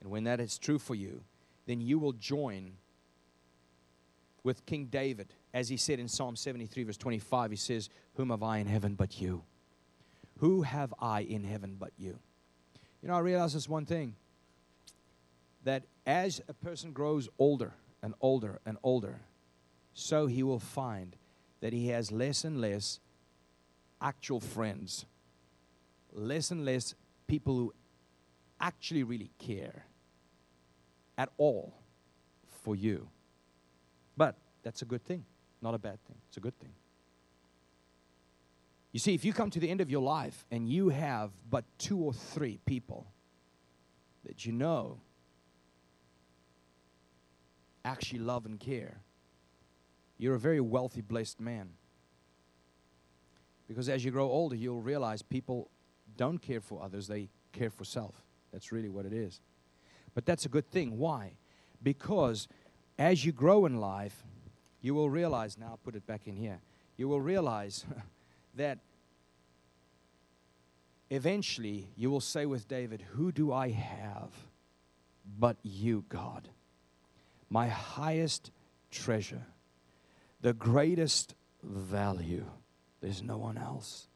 And 0.00 0.10
when 0.10 0.24
that 0.24 0.40
is 0.40 0.56
true 0.56 0.78
for 0.78 0.94
you, 0.94 1.22
then 1.66 1.80
you 1.80 1.98
will 1.98 2.12
join 2.12 2.72
with 4.44 4.64
King 4.64 4.86
David. 4.86 5.34
As 5.52 5.68
he 5.68 5.76
said 5.76 5.98
in 5.98 6.08
Psalm 6.08 6.36
73, 6.36 6.84
verse 6.84 6.96
25, 6.96 7.50
he 7.50 7.56
says, 7.56 7.90
Whom 8.14 8.30
have 8.30 8.42
I 8.42 8.58
in 8.58 8.66
heaven 8.66 8.94
but 8.94 9.20
you? 9.20 9.42
Who 10.38 10.62
have 10.62 10.94
I 11.00 11.22
in 11.22 11.44
heaven 11.44 11.76
but 11.78 11.92
you? 11.98 12.18
You 13.02 13.08
know, 13.08 13.14
I 13.14 13.20
realize 13.20 13.54
this 13.54 13.68
one 13.68 13.86
thing 13.86 14.14
that 15.64 15.84
as 16.06 16.40
a 16.48 16.54
person 16.54 16.92
grows 16.92 17.28
older 17.38 17.72
and 18.02 18.14
older 18.20 18.60
and 18.66 18.76
older, 18.82 19.20
so 19.94 20.26
he 20.26 20.42
will 20.42 20.58
find 20.58 21.16
that 21.60 21.72
he 21.72 21.88
has 21.88 22.12
less 22.12 22.44
and 22.44 22.60
less 22.60 23.00
actual 24.00 24.40
friends, 24.40 25.06
less 26.12 26.50
and 26.50 26.64
less 26.64 26.94
people 27.26 27.56
who 27.56 27.74
actually 28.60 29.02
really 29.02 29.30
care 29.38 29.86
at 31.18 31.30
all 31.38 31.74
for 32.62 32.76
you. 32.76 33.08
But 34.16 34.36
that's 34.62 34.82
a 34.82 34.84
good 34.84 35.04
thing, 35.04 35.24
not 35.62 35.74
a 35.74 35.78
bad 35.78 35.98
thing. 36.06 36.16
It's 36.28 36.36
a 36.36 36.40
good 36.40 36.58
thing. 36.58 36.72
You 38.92 39.00
see, 39.00 39.14
if 39.14 39.24
you 39.24 39.32
come 39.32 39.50
to 39.50 39.60
the 39.60 39.68
end 39.68 39.80
of 39.80 39.90
your 39.90 40.00
life 40.00 40.46
and 40.50 40.68
you 40.68 40.88
have 40.88 41.30
but 41.50 41.64
two 41.78 41.98
or 41.98 42.12
three 42.12 42.58
people 42.64 43.06
that 44.24 44.46
you 44.46 44.52
know 44.52 45.00
actually 47.86 48.18
love 48.18 48.44
and 48.44 48.58
care, 48.58 49.00
you're 50.18 50.34
a 50.34 50.38
very 50.38 50.60
wealthy, 50.60 51.00
blessed 51.00 51.40
man. 51.40 51.70
Because 53.68 53.88
as 53.88 54.04
you 54.04 54.10
grow 54.10 54.28
older, 54.28 54.56
you'll 54.56 54.82
realize 54.82 55.22
people 55.22 55.70
don't 56.16 56.38
care 56.38 56.60
for 56.60 56.82
others, 56.82 57.06
they 57.06 57.28
care 57.52 57.70
for 57.70 57.84
self. 57.84 58.14
That's 58.52 58.72
really 58.72 58.88
what 58.88 59.06
it 59.06 59.12
is. 59.12 59.40
But 60.14 60.24
that's 60.24 60.46
a 60.46 60.48
good 60.48 60.70
thing. 60.70 60.98
Why? 60.98 61.32
Because 61.82 62.48
as 62.98 63.24
you 63.24 63.32
grow 63.32 63.66
in 63.66 63.80
life, 63.80 64.24
you 64.80 64.94
will 64.94 65.10
realize, 65.10 65.58
now 65.58 65.66
I'll 65.70 65.80
put 65.84 65.96
it 65.96 66.06
back 66.06 66.22
in 66.26 66.36
here, 66.36 66.60
you 66.96 67.08
will 67.08 67.20
realize 67.20 67.84
that 68.54 68.78
eventually 71.10 71.88
you 71.96 72.10
will 72.10 72.20
say 72.20 72.46
with 72.46 72.68
David, 72.68 73.02
Who 73.12 73.32
do 73.32 73.52
I 73.52 73.70
have 73.70 74.30
but 75.38 75.56
you, 75.62 76.04
God? 76.08 76.48
My 77.48 77.68
highest 77.68 78.50
treasure, 78.90 79.46
the 80.40 80.52
greatest 80.52 81.34
value. 81.62 82.46
There's 83.00 83.22
no 83.22 83.36
one 83.36 83.58
else, 83.58 84.08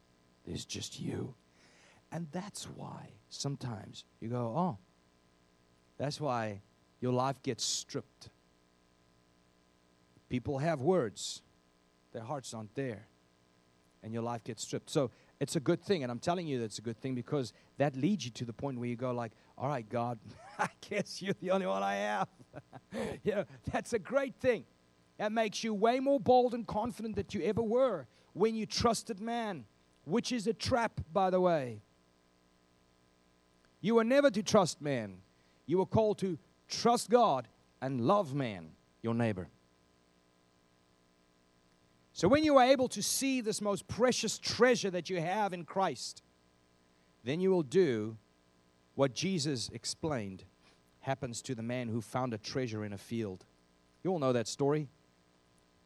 there's 0.47 0.65
just 0.65 1.01
you. 1.01 1.35
And 2.13 2.27
that's 2.33 2.65
why 2.65 3.11
sometimes 3.29 4.05
you 4.21 4.29
go, 4.29 4.53
Oh, 4.57 4.79
that's 5.97 6.21
why 6.21 6.63
your 7.01 7.13
life 7.13 7.43
gets 7.43 7.65
stripped. 7.65 8.31
People 10.29 10.59
have 10.59 10.81
words, 10.81 11.43
their 12.13 12.23
hearts 12.23 12.55
aren't 12.55 12.75
there, 12.75 13.07
and 14.03 14.13
your 14.13 14.23
life 14.23 14.45
gets 14.45 14.63
stripped. 14.63 14.91
So 14.91 15.11
it's 15.41 15.57
a 15.57 15.61
good 15.61 15.83
thing, 15.83 16.03
and 16.03 16.13
I'm 16.13 16.19
telling 16.19 16.47
you 16.47 16.61
that's 16.61 16.79
a 16.79 16.83
good 16.83 17.01
thing 17.01 17.15
because 17.15 17.53
that 17.79 17.97
leads 17.97 18.25
you 18.25 18.31
to 18.33 18.45
the 18.45 18.53
point 18.53 18.79
where 18.79 18.89
you 18.89 18.97
go 18.97 19.13
like, 19.13 19.33
"All 19.61 19.69
right, 19.69 19.87
God, 19.87 20.19
I 20.59 20.69
guess 20.89 21.21
you're 21.21 21.35
the 21.41 21.51
only 21.51 21.67
one 21.67 21.83
I 21.83 21.95
have. 21.95 22.29
You 23.23 23.37
know, 23.37 23.45
that's 23.71 23.93
a 23.93 24.01
great 24.01 24.35
thing. 24.35 24.65
That 25.19 25.31
makes 25.31 25.63
you 25.63 25.73
way 25.73 26.01
more 26.01 26.19
bold 26.19 26.55
and 26.55 26.67
confident 26.67 27.15
than 27.15 27.27
you 27.31 27.43
ever 27.43 27.63
were 27.63 28.09
when 28.33 28.57
you 28.57 28.67
trusted 28.67 29.21
man, 29.21 29.65
which 30.05 30.33
is 30.33 30.49
a 30.49 30.53
trap, 30.53 31.01
by 31.13 31.31
the 31.31 31.41
way. 31.41 31.83
You 33.81 33.95
were 33.95 34.05
never 34.05 34.29
to 34.31 34.43
trust 34.43 34.83
man. 34.83 35.19
You 35.67 35.79
were 35.79 35.87
called 35.87 36.19
to 36.19 36.37
trust 36.67 37.11
God 37.11 37.47
and 37.81 38.01
love 38.01 38.35
man, 38.35 38.71
your 39.03 39.15
neighbor. 39.15 39.49
So 42.13 42.27
when 42.27 42.43
you 42.43 42.57
are 42.59 42.65
able 42.65 42.89
to 42.89 43.03
see 43.03 43.41
this 43.41 43.61
most 43.61 43.87
precious 43.87 44.39
treasure 44.39 44.91
that 44.91 45.09
you 45.09 45.21
have 45.21 45.53
in 45.53 45.65
Christ, 45.65 46.23
then 47.25 47.41
you 47.41 47.51
will 47.51 47.63
do 47.63 48.17
what 48.95 49.15
Jesus 49.15 49.71
explained 49.73 50.45
happens 51.01 51.43
to 51.43 51.55
the 51.55 51.63
man 51.63 51.89
who 51.89 52.01
found 52.01 52.35
a 52.35 52.39
treasure 52.39 52.85
in 52.85 52.93
a 52.93 52.99
field. 52.99 53.45
You 54.03 54.11
all 54.11 54.19
know 54.19 54.33
that 54.33 54.49
story. 54.49 54.89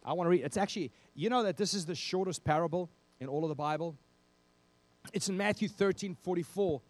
I 0.04 0.12
want 0.12 0.26
to 0.26 0.30
read. 0.30 0.42
It's 0.42 0.56
actually, 0.56 0.90
you 1.14 1.30
know 1.30 1.42
that 1.44 1.56
this 1.56 1.74
is 1.74 1.86
the 1.86 1.94
shortest 1.94 2.44
parable 2.44 2.90
in 3.20 3.28
all 3.28 3.44
of 3.44 3.48
the 3.48 3.54
Bible? 3.54 3.96
It's 5.12 5.28
in 5.28 5.36
Matthew 5.36 5.68
13 5.68 6.14
44. 6.14 6.80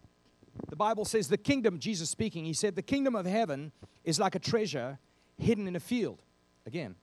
The 0.69 0.75
Bible 0.75 1.05
says, 1.05 1.27
The 1.27 1.37
kingdom, 1.37 1.79
Jesus 1.79 2.09
speaking, 2.09 2.45
he 2.45 2.53
said, 2.53 2.75
The 2.75 2.81
kingdom 2.81 3.15
of 3.15 3.25
heaven 3.25 3.71
is 4.03 4.19
like 4.19 4.35
a 4.35 4.39
treasure 4.39 4.99
hidden 5.37 5.67
in 5.67 5.75
a 5.75 5.79
field. 5.79 6.21
Again, 6.65 6.95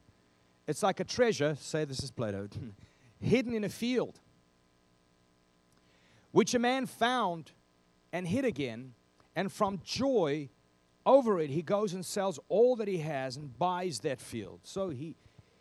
it's 0.66 0.82
like 0.82 1.00
a 1.00 1.04
treasure, 1.04 1.56
say 1.60 1.84
this 1.84 2.02
is 2.02 2.10
Play 2.10 2.32
Doh, 2.32 2.48
hidden 3.20 3.54
in 3.54 3.64
a 3.64 3.68
field, 3.68 4.20
which 6.30 6.54
a 6.54 6.58
man 6.58 6.86
found 6.86 7.52
and 8.12 8.26
hid 8.26 8.44
again, 8.44 8.94
and 9.34 9.50
from 9.50 9.80
joy 9.84 10.50
over 11.04 11.40
it, 11.40 11.50
he 11.50 11.62
goes 11.62 11.94
and 11.94 12.04
sells 12.04 12.38
all 12.48 12.76
that 12.76 12.88
he 12.88 12.98
has 12.98 13.36
and 13.36 13.58
buys 13.58 14.00
that 14.00 14.20
field. 14.20 14.60
So 14.62 14.90
he, 14.90 15.16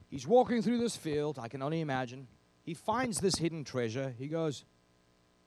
he's 0.09 0.27
walking 0.27 0.61
through 0.61 0.77
this 0.77 0.95
field, 0.95 1.39
I 1.39 1.47
can 1.47 1.61
only 1.61 1.81
imagine. 1.81 2.27
He 2.63 2.73
finds 2.73 3.19
this 3.19 3.35
hidden 3.35 3.63
treasure. 3.63 4.13
He 4.17 4.27
goes, 4.27 4.65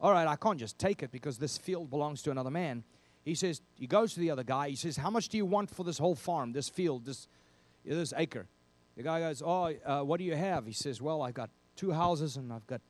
All 0.00 0.12
right, 0.12 0.26
I 0.26 0.36
can't 0.36 0.58
just 0.58 0.78
take 0.78 1.02
it 1.02 1.12
because 1.12 1.38
this 1.38 1.56
field 1.56 1.90
belongs 1.90 2.22
to 2.22 2.30
another 2.30 2.50
man. 2.50 2.82
He 3.24 3.34
says, 3.34 3.62
He 3.78 3.86
goes 3.86 4.14
to 4.14 4.20
the 4.20 4.30
other 4.30 4.42
guy. 4.42 4.70
He 4.70 4.76
says, 4.76 4.96
How 4.96 5.10
much 5.10 5.28
do 5.28 5.36
you 5.36 5.46
want 5.46 5.70
for 5.70 5.84
this 5.84 5.98
whole 5.98 6.16
farm, 6.16 6.52
this 6.52 6.68
field, 6.68 7.06
this, 7.06 7.28
this 7.84 8.12
acre? 8.16 8.46
The 8.96 9.02
guy 9.02 9.20
goes, 9.20 9.42
Oh, 9.44 9.72
uh, 9.84 10.02
what 10.02 10.18
do 10.18 10.24
you 10.24 10.34
have? 10.34 10.66
He 10.66 10.72
says, 10.72 11.00
Well, 11.00 11.22
I've 11.22 11.34
got 11.34 11.50
two 11.76 11.92
houses 11.92 12.36
and 12.36 12.52
I've 12.52 12.66
got 12.66 12.80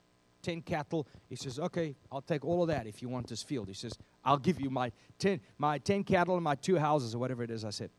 10 0.45 0.63
cattle. 0.63 1.07
He 1.29 1.37
says, 1.37 1.59
Okay, 1.59 1.97
I'll 2.13 2.23
take 2.23 2.45
all 2.45 2.63
of 2.63 2.69
that 2.69 2.87
if 2.87 3.03
you 3.03 3.09
want 3.09 3.27
this 3.29 3.43
field. 3.43 3.67
He 3.67 3.75
says, 3.75 3.99
I'll 4.25 4.39
give 4.39 4.61
you 4.61 4.71
my 4.71 4.93
10, 5.19 5.41
my 5.59 5.79
10 5.79 6.05
cattle 6.05 6.35
and 6.37 6.45
my 6.45 6.55
two 6.55 6.77
houses 6.77 7.15
or 7.15 7.19
whatever 7.19 7.43
it 7.43 7.51
is. 7.51 7.65
I 7.65 7.71
said, 7.71 7.91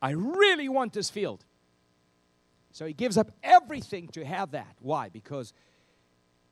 I 0.00 0.10
really 0.10 0.68
want 0.68 0.92
this 0.92 1.10
field. 1.10 1.44
So 2.72 2.86
he 2.86 2.92
gives 2.92 3.18
up 3.18 3.30
everything 3.42 4.08
to 4.08 4.24
have 4.24 4.52
that. 4.52 4.76
Why? 4.80 5.08
Because 5.08 5.52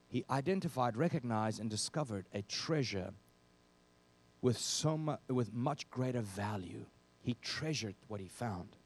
he 0.09 0.25
identified, 0.31 0.97
recognized, 0.97 1.61
and 1.61 1.71
discovered 1.71 2.27
a 2.35 2.43
treasure 2.43 3.13
with, 4.43 4.59
so 4.59 4.99
mu- 4.99 5.17
with 5.29 5.53
much 5.53 5.89
greater 5.91 6.21
value. 6.21 6.85
He 7.23 7.37
treasured 7.43 7.95
what 8.09 8.21
he 8.21 8.29
found. 8.29 8.77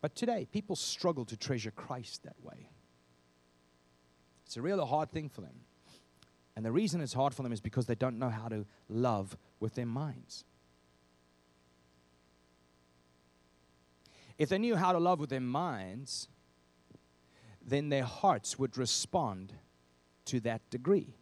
But 0.00 0.14
today, 0.14 0.46
people 0.50 0.74
struggle 0.74 1.24
to 1.26 1.36
treasure 1.36 1.70
Christ 1.70 2.24
that 2.24 2.36
way. 2.42 2.68
It's 4.52 4.58
a 4.58 4.60
real 4.60 4.84
hard 4.84 5.10
thing 5.10 5.30
for 5.30 5.40
them. 5.40 5.62
And 6.56 6.62
the 6.62 6.70
reason 6.70 7.00
it's 7.00 7.14
hard 7.14 7.32
for 7.32 7.42
them 7.42 7.54
is 7.54 7.60
because 7.62 7.86
they 7.86 7.94
don't 7.94 8.18
know 8.18 8.28
how 8.28 8.48
to 8.48 8.66
love 8.86 9.34
with 9.60 9.76
their 9.76 9.86
minds. 9.86 10.44
If 14.36 14.50
they 14.50 14.58
knew 14.58 14.76
how 14.76 14.92
to 14.92 14.98
love 14.98 15.20
with 15.20 15.30
their 15.30 15.40
minds, 15.40 16.28
then 17.66 17.88
their 17.88 18.04
hearts 18.04 18.58
would 18.58 18.76
respond 18.76 19.54
to 20.26 20.38
that 20.40 20.68
degree. 20.68 21.14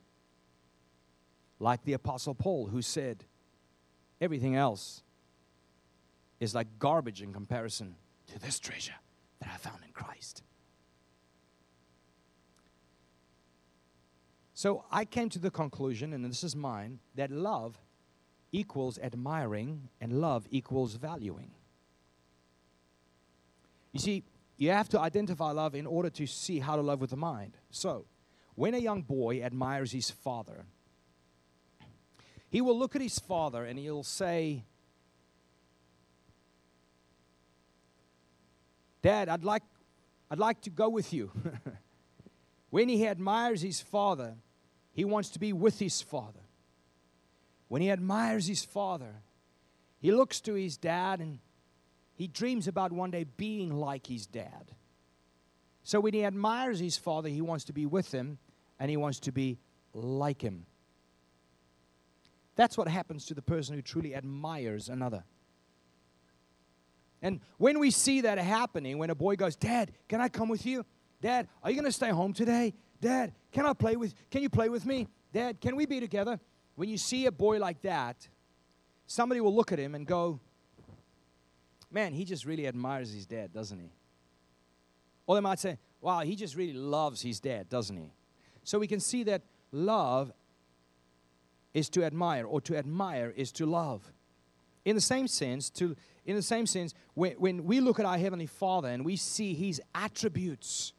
Like 1.61 1.85
the 1.85 1.93
Apostle 1.93 2.35
Paul, 2.35 2.67
who 2.67 2.83
said, 2.83 3.27
Everything 4.21 4.57
else 4.57 5.05
is 6.41 6.53
like 6.53 6.81
garbage 6.81 7.23
in 7.23 7.33
comparison 7.33 7.95
to 8.27 8.41
this 8.41 8.59
treasure 8.59 8.97
that 9.39 9.51
I 9.55 9.57
found 9.57 9.85
in 9.87 9.93
Christ. 9.93 10.43
So 14.61 14.85
I 14.91 15.07
came 15.07 15.31
to 15.31 15.39
the 15.39 15.51
conclusion, 15.51 16.13
and 16.13 16.23
this 16.23 16.45
is 16.45 16.55
mine, 16.55 16.99
that 17.15 17.31
love 17.31 17.79
equals 18.53 18.99
admiring 18.99 19.89
and 20.03 20.21
love 20.21 20.47
equals 20.51 20.97
valuing. 20.97 21.53
You 23.93 24.01
see, 24.01 24.23
you 24.59 24.69
have 24.69 24.91
to 24.91 25.01
identify 25.01 25.53
love 25.53 25.75
in 25.75 25.87
order 25.87 26.11
to 26.11 26.27
see 26.27 26.59
how 26.59 26.77
to 26.77 26.83
love 26.83 27.01
with 27.01 27.09
the 27.09 27.17
mind. 27.17 27.57
So, 27.71 28.05
when 28.55 28.75
a 28.75 28.77
young 28.77 29.01
boy 29.01 29.41
admires 29.43 29.93
his 29.93 30.11
father, 30.11 30.67
he 32.51 32.61
will 32.61 32.79
look 32.79 32.95
at 32.95 33.01
his 33.01 33.19
father 33.19 33.65
and 33.65 33.79
he'll 33.79 34.03
say, 34.03 34.65
Dad, 39.01 39.31
I'd 39.31 39.43
like, 39.43 39.63
I'd 40.31 40.39
like 40.39 40.61
to 40.61 40.71
go 40.71 40.91
with 40.91 41.15
you. 41.15 41.31
when 42.69 42.91
he 42.91 43.07
admires 43.07 43.63
his 43.63 43.81
father, 43.81 44.35
he 45.01 45.05
wants 45.07 45.31
to 45.31 45.39
be 45.39 45.55
with 45.55 45.79
his 45.79 46.03
father. 46.03 46.43
When 47.69 47.81
he 47.81 47.91
admires 47.91 48.47
his 48.47 48.67
father, 48.67 49.23
he 49.99 50.13
looks 50.13 50.43
to 50.43 50.53
his 50.53 50.77
dad 50.77 51.21
and 51.21 51.39
he 52.17 52.27
dreams 52.27 52.69
about 52.69 52.93
one 52.93 53.11
day 53.11 53.25
being 53.25 53.75
like 53.75 54.09
his 54.09 54.27
dad. 54.27 54.73
So 55.85 56.01
when 56.01 56.13
he 56.13 56.23
admires 56.27 56.81
his 56.81 56.99
father, 56.99 57.31
he 57.31 57.41
wants 57.41 57.65
to 57.65 57.73
be 57.73 57.87
with 57.87 58.13
him 58.13 58.37
and 58.79 58.91
he 58.91 58.99
wants 58.99 59.21
to 59.21 59.33
be 59.33 59.57
like 59.95 60.43
him. 60.43 60.67
That's 62.55 62.77
what 62.77 62.87
happens 62.87 63.25
to 63.29 63.35
the 63.35 63.41
person 63.41 63.77
who 63.77 63.81
truly 63.81 64.15
admires 64.15 64.91
another. 64.91 65.25
And 67.23 67.41
when 67.57 67.79
we 67.79 67.91
see 67.91 68.21
that 68.21 68.37
happening, 68.37 68.99
when 68.99 69.09
a 69.09 69.15
boy 69.15 69.37
goes, 69.37 69.57
Dad, 69.57 69.93
can 70.11 70.21
I 70.21 70.29
come 70.29 70.51
with 70.51 70.67
you? 70.67 70.85
Dad, 71.23 71.49
are 71.65 71.71
you 71.71 71.77
going 71.77 71.91
to 71.91 71.93
stay 71.93 72.11
home 72.11 72.35
today? 72.35 72.75
Dad, 73.01 73.33
can 73.53 73.67
I 73.67 73.73
play 73.73 73.97
with 73.97 74.15
can 74.31 74.43
you 74.43 74.51
play 74.51 74.69
with 74.69 74.85
me? 74.85 75.09
Dad, 75.33 75.61
can 75.61 75.77
we 75.77 75.87
be 75.87 76.01
together? 76.01 76.39
When 76.77 76.89
you 76.89 76.99
see 76.99 77.27
a 77.27 77.33
boy 77.33 77.59
like 77.59 77.83
that, 77.83 78.29
somebody 79.07 79.41
will 79.41 79.55
look 79.55 79.73
at 79.73 79.79
him 79.79 79.95
and 79.95 80.07
go, 80.07 80.41
Man, 81.91 82.13
he 82.13 82.25
just 82.25 82.45
really 82.45 82.67
admires 82.67 83.13
his 83.13 83.27
dad, 83.27 83.53
doesn't 83.53 83.79
he? 83.79 83.91
Or 85.27 85.35
they 85.35 85.41
might 85.41 85.59
say, 85.59 85.79
Wow, 86.01 86.21
he 86.21 86.37
just 86.37 86.57
really 86.57 86.73
loves 86.73 87.21
his 87.23 87.41
dad, 87.41 87.69
doesn't 87.69 87.97
he? 87.97 88.13
So 88.65 88.79
we 88.79 88.87
can 88.87 89.01
see 89.01 89.25
that 89.25 89.43
love 89.73 90.33
is 91.75 91.89
to 91.91 92.05
admire, 92.05 92.45
or 92.45 92.61
to 92.63 92.77
admire 92.77 93.33
is 93.37 93.53
to 93.53 93.67
love. 93.67 94.13
In 94.85 94.95
the 94.95 95.01
same 95.01 95.29
sense, 95.29 95.71
to 95.71 95.97
in 96.27 96.37
the 96.37 96.43
same 96.43 96.67
sense, 96.67 96.95
when, 97.15 97.33
when 97.33 97.65
we 97.65 97.81
look 97.81 97.99
at 97.99 98.07
our 98.07 98.19
Heavenly 98.19 98.47
Father 98.47 98.89
and 98.89 99.05
we 99.05 99.17
see 99.17 99.55
His 99.55 99.81
attributes, 99.95 100.93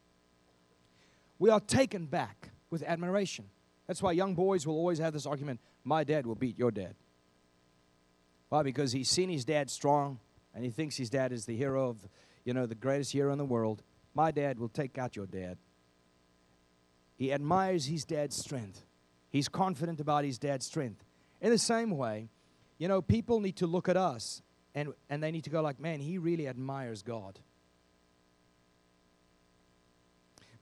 we 1.42 1.50
are 1.50 1.58
taken 1.58 2.06
back 2.06 2.50
with 2.70 2.84
admiration. 2.84 3.46
That's 3.88 4.00
why 4.00 4.12
young 4.12 4.36
boys 4.36 4.64
will 4.64 4.76
always 4.76 5.00
have 5.00 5.12
this 5.12 5.26
argument 5.26 5.58
my 5.82 6.04
dad 6.04 6.24
will 6.24 6.36
beat 6.36 6.56
your 6.56 6.70
dad. 6.70 6.94
Why? 8.48 8.62
Because 8.62 8.92
he's 8.92 9.10
seen 9.10 9.28
his 9.28 9.44
dad 9.44 9.68
strong 9.68 10.20
and 10.54 10.64
he 10.64 10.70
thinks 10.70 10.96
his 10.96 11.10
dad 11.10 11.32
is 11.32 11.44
the 11.44 11.56
hero 11.56 11.88
of, 11.88 11.96
you 12.44 12.54
know, 12.54 12.66
the 12.66 12.76
greatest 12.76 13.10
hero 13.10 13.32
in 13.32 13.38
the 13.38 13.44
world. 13.44 13.82
My 14.14 14.30
dad 14.30 14.60
will 14.60 14.68
take 14.68 14.98
out 14.98 15.16
your 15.16 15.26
dad. 15.26 15.58
He 17.16 17.32
admires 17.32 17.86
his 17.86 18.04
dad's 18.04 18.36
strength. 18.36 18.86
He's 19.28 19.48
confident 19.48 19.98
about 19.98 20.22
his 20.22 20.38
dad's 20.38 20.66
strength. 20.66 21.02
In 21.40 21.50
the 21.50 21.58
same 21.58 21.90
way, 21.90 22.28
you 22.78 22.86
know, 22.86 23.02
people 23.02 23.40
need 23.40 23.56
to 23.56 23.66
look 23.66 23.88
at 23.88 23.96
us 23.96 24.42
and, 24.76 24.92
and 25.10 25.20
they 25.20 25.32
need 25.32 25.42
to 25.42 25.50
go 25.50 25.60
like, 25.60 25.80
man, 25.80 25.98
he 25.98 26.18
really 26.18 26.46
admires 26.46 27.02
God. 27.02 27.40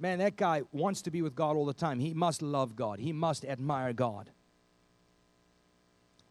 Man, 0.01 0.19
that 0.19 0.37
guy 0.37 0.63
wants 0.73 1.03
to 1.03 1.11
be 1.11 1.23
with 1.23 1.35
God 1.35 1.57
all 1.57 1.67
the 1.67 1.75
time. 1.75 2.01
He 2.01 2.15
must 2.15 2.43
love 2.43 2.75
God, 2.75 2.99
he 2.99 3.13
must 3.13 3.45
admire 3.45 3.93
God. 3.93 4.31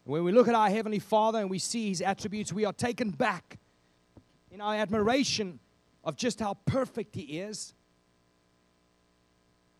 When 0.04 0.24
we 0.24 0.32
look 0.32 0.48
at 0.48 0.54
our 0.54 0.68
Heavenly 0.68 0.98
Father 0.98 1.38
and 1.38 1.48
we 1.48 1.58
see 1.58 1.88
His 1.88 2.02
attributes, 2.02 2.52
we 2.52 2.64
are 2.64 2.72
taken 2.72 3.10
back 3.10 3.58
in 4.50 4.60
our 4.60 4.74
admiration 4.74 5.60
of 6.02 6.16
just 6.16 6.40
how 6.40 6.54
perfect 6.64 7.14
He 7.14 7.38
is. 7.38 7.74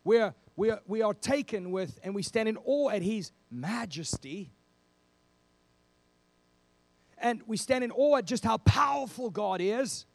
We're, 0.04 0.34
we, 0.54 0.70
are, 0.70 0.80
we 0.86 1.02
are 1.02 1.14
taken 1.14 1.72
with 1.72 1.98
and 2.04 2.14
we 2.14 2.22
stand 2.22 2.48
in 2.48 2.58
awe 2.64 2.90
at 2.90 3.02
His 3.02 3.32
majesty. 3.50 4.52
And 7.18 7.42
we 7.46 7.56
stand 7.56 7.82
in 7.82 7.90
awe 7.90 8.18
at 8.18 8.24
just 8.24 8.44
how 8.44 8.58
powerful 8.58 9.30
God 9.30 9.60
is. 9.60 10.06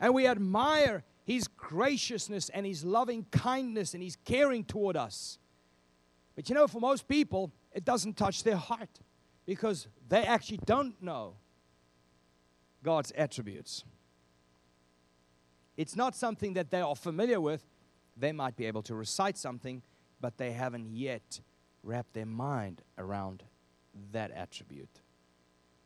And 0.00 0.12
we 0.12 0.26
admire 0.26 1.04
his 1.24 1.48
graciousness 1.48 2.48
and 2.48 2.66
His 2.66 2.84
loving 2.84 3.26
kindness 3.30 3.94
and 3.94 4.02
His 4.02 4.16
caring 4.24 4.64
toward 4.64 4.96
us. 4.96 5.38
But 6.34 6.48
you 6.48 6.54
know, 6.54 6.66
for 6.66 6.80
most 6.80 7.06
people, 7.06 7.52
it 7.72 7.84
doesn't 7.84 8.16
touch 8.16 8.42
their 8.42 8.56
heart 8.56 9.00
because 9.46 9.86
they 10.08 10.24
actually 10.24 10.60
don't 10.64 11.00
know 11.02 11.34
God's 12.82 13.12
attributes. 13.12 13.84
It's 15.76 15.96
not 15.96 16.14
something 16.14 16.54
that 16.54 16.70
they 16.70 16.80
are 16.80 16.96
familiar 16.96 17.40
with. 17.40 17.62
They 18.16 18.32
might 18.32 18.56
be 18.56 18.66
able 18.66 18.82
to 18.82 18.94
recite 18.94 19.38
something, 19.38 19.82
but 20.20 20.36
they 20.36 20.52
haven't 20.52 20.90
yet 20.92 21.40
wrapped 21.82 22.12
their 22.12 22.26
mind 22.26 22.82
around 22.98 23.42
that 24.12 24.30
attribute. 24.32 25.00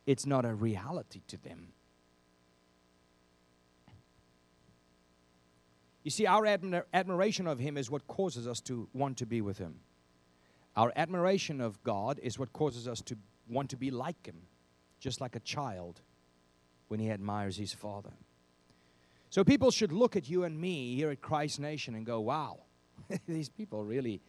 It's 0.07 0.27
not 0.27 0.45
a 0.45 0.55
reality 0.55 1.23
to 1.29 1.37
them. 1.37 1.69
You 6.07 6.11
see, 6.11 6.25
our 6.25 6.45
admir- 6.45 6.85
admiration 6.95 7.49
of 7.49 7.59
Him 7.59 7.77
is 7.77 7.91
what 7.91 8.07
causes 8.07 8.47
us 8.47 8.61
to 8.61 8.89
want 8.93 9.17
to 9.17 9.27
be 9.27 9.41
with 9.41 9.59
Him. 9.59 9.81
Our 10.77 10.93
admiration 10.95 11.61
of 11.61 11.83
God 11.83 12.21
is 12.23 12.39
what 12.39 12.53
causes 12.53 12.87
us 12.87 13.01
to 13.01 13.17
want 13.49 13.71
to 13.71 13.77
be 13.77 13.91
like 13.91 14.25
Him, 14.25 14.37
just 15.01 15.21
like 15.21 15.35
a 15.35 15.41
child 15.41 16.03
when 16.87 17.01
he 17.01 17.11
admires 17.11 17.57
his 17.57 17.73
father. 17.73 18.13
So 19.31 19.43
people 19.43 19.73
should 19.73 19.91
look 19.91 20.15
at 20.15 20.31
you 20.31 20.45
and 20.45 20.57
me 20.61 20.95
here 20.95 21.11
at 21.11 21.21
Christ 21.21 21.59
Nation 21.59 21.97
and 21.97 22.07
go, 22.07 22.21
wow, 22.21 22.61
these 23.27 23.49
people 23.49 23.83
really 23.83 24.21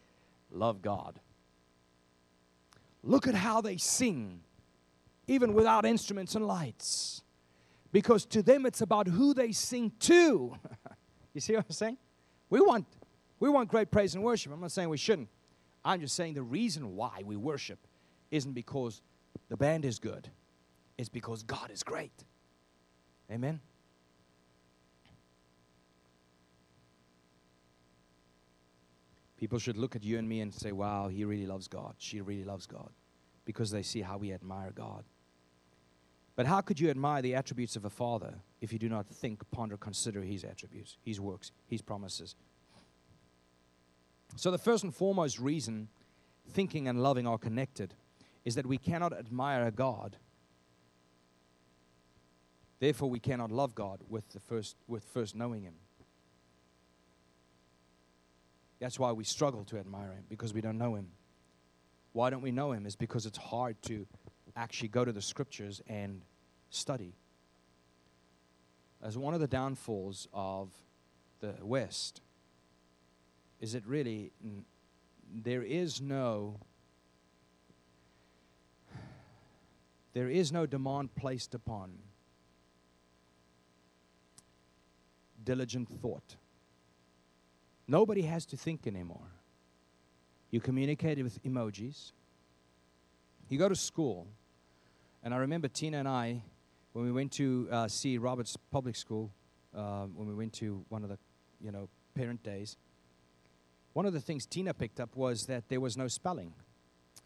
love 0.51 0.81
God. 0.81 1.19
Look 3.03 3.27
at 3.27 3.35
how 3.35 3.61
they 3.61 3.77
sing, 3.77 4.39
even 5.27 5.53
without 5.53 5.85
instruments 5.85 6.33
and 6.33 6.47
lights. 6.47 7.21
Because 7.91 8.25
to 8.25 8.41
them 8.41 8.65
it's 8.65 8.81
about 8.81 9.05
who 9.05 9.35
they 9.35 9.51
sing 9.51 9.91
to. 9.99 10.55
you 11.37 11.41
see 11.41 11.55
what 11.55 11.65
I'm 11.69 11.71
saying? 11.71 11.97
We 12.49 12.59
want, 12.61 12.87
we 13.39 13.47
want 13.47 13.69
great 13.69 13.91
praise 13.91 14.15
and 14.15 14.23
worship. 14.23 14.51
I'm 14.51 14.59
not 14.59 14.71
saying 14.71 14.89
we 14.89 14.97
shouldn't. 14.97 15.29
I'm 15.85 16.01
just 16.01 16.15
saying 16.15 16.33
the 16.33 16.41
reason 16.41 16.95
why 16.95 17.21
we 17.23 17.35
worship 17.35 17.77
isn't 18.31 18.53
because 18.53 19.01
the 19.47 19.55
band 19.55 19.85
is 19.85 19.99
good, 19.99 20.29
it's 20.97 21.09
because 21.09 21.43
God 21.43 21.69
is 21.69 21.83
great. 21.83 22.23
Amen? 23.31 23.59
People 29.37 29.59
should 29.59 29.77
look 29.77 29.95
at 29.95 30.03
you 30.03 30.17
and 30.17 30.27
me 30.27 30.41
and 30.41 30.51
say, 30.51 30.71
wow, 30.71 31.07
he 31.07 31.23
really 31.23 31.45
loves 31.45 31.67
God. 31.67 31.93
She 31.99 32.19
really 32.21 32.43
loves 32.43 32.65
God. 32.65 32.89
Because 33.45 33.69
they 33.69 33.83
see 33.83 34.01
how 34.01 34.17
we 34.17 34.33
admire 34.33 34.71
God. 34.71 35.03
But 36.37 36.45
how 36.45 36.61
could 36.61 36.79
you 36.79 36.89
admire 36.89 37.21
the 37.21 37.35
attributes 37.35 37.75
of 37.75 37.83
a 37.83 37.89
father 37.89 38.35
if 38.61 38.71
you 38.71 38.79
do 38.79 38.87
not 38.87 39.07
think, 39.07 39.41
ponder, 39.51 39.75
consider 39.75 40.21
his 40.21 40.45
attributes, 40.45 40.97
his 41.03 41.19
works, 41.19 41.51
his 41.67 41.81
promises? 41.81 42.35
So, 44.37 44.51
the 44.51 44.57
first 44.57 44.85
and 44.85 44.95
foremost 44.95 45.39
reason 45.39 45.89
thinking 46.49 46.87
and 46.87 47.03
loving 47.03 47.27
are 47.27 47.37
connected 47.37 47.95
is 48.45 48.55
that 48.55 48.65
we 48.65 48.77
cannot 48.77 49.11
admire 49.11 49.67
a 49.67 49.71
God 49.71 50.15
Therefore, 52.79 53.09
we 53.09 53.19
cannot 53.19 53.51
love 53.51 53.73
God 53.73 54.01
with, 54.07 54.29
the 54.29 54.39
first, 54.39 54.75
with 54.87 55.03
first 55.03 55.35
knowing 55.35 55.63
Him. 55.63 55.73
That's 58.79 58.99
why 58.99 59.11
we 59.11 59.23
struggle 59.23 59.63
to 59.65 59.79
admire 59.79 60.11
Him, 60.11 60.25
because 60.29 60.53
we 60.53 60.61
don't 60.61 60.77
know 60.77 60.95
Him. 60.95 61.07
Why 62.13 62.29
don't 62.29 62.41
we 62.41 62.51
know 62.51 62.71
Him? 62.71 62.85
Is 62.85 62.95
because 62.95 63.25
it's 63.25 63.37
hard 63.37 63.81
to 63.83 64.05
actually 64.57 64.89
go 64.89 65.05
to 65.05 65.13
the 65.13 65.21
scriptures 65.21 65.81
and 65.87 66.21
study. 66.69 67.13
As 69.01 69.17
one 69.17 69.33
of 69.33 69.39
the 69.39 69.47
downfalls 69.47 70.27
of 70.33 70.69
the 71.39 71.53
West, 71.61 72.21
is 73.61 73.73
that 73.73 73.85
really, 73.85 74.31
there 75.33 75.63
is 75.63 76.01
no 76.01 76.59
there 80.13 80.29
is 80.29 80.51
no 80.51 80.65
demand 80.65 81.13
placed 81.13 81.53
upon 81.53 81.91
diligent 85.43 85.87
thought. 86.01 86.37
Nobody 87.87 88.23
has 88.23 88.43
to 88.47 88.57
think 88.57 88.87
anymore. 88.87 89.29
You 90.49 90.59
communicate 90.59 91.21
with 91.21 91.43
emojis. 91.43 92.13
You 93.49 93.59
go 93.59 93.69
to 93.69 93.75
school, 93.75 94.25
and 95.23 95.33
I 95.33 95.37
remember 95.37 95.67
Tina 95.67 95.99
and 95.99 96.07
I, 96.07 96.41
when 96.93 97.05
we 97.05 97.11
went 97.11 97.31
to 97.33 97.67
uh, 97.71 97.87
see 97.87 98.17
Roberts 98.17 98.57
Public 98.71 98.95
School, 98.95 99.31
uh, 99.75 100.05
when 100.05 100.27
we 100.27 100.33
went 100.33 100.53
to 100.53 100.83
one 100.89 101.03
of 101.03 101.09
the, 101.09 101.17
you 101.61 101.71
know, 101.71 101.89
parent 102.15 102.43
days, 102.43 102.77
one 103.93 104.05
of 104.05 104.13
the 104.13 104.21
things 104.21 104.45
Tina 104.45 104.73
picked 104.73 104.99
up 104.99 105.15
was 105.15 105.45
that 105.47 105.69
there 105.69 105.79
was 105.79 105.97
no 105.97 106.07
spelling. 106.07 106.53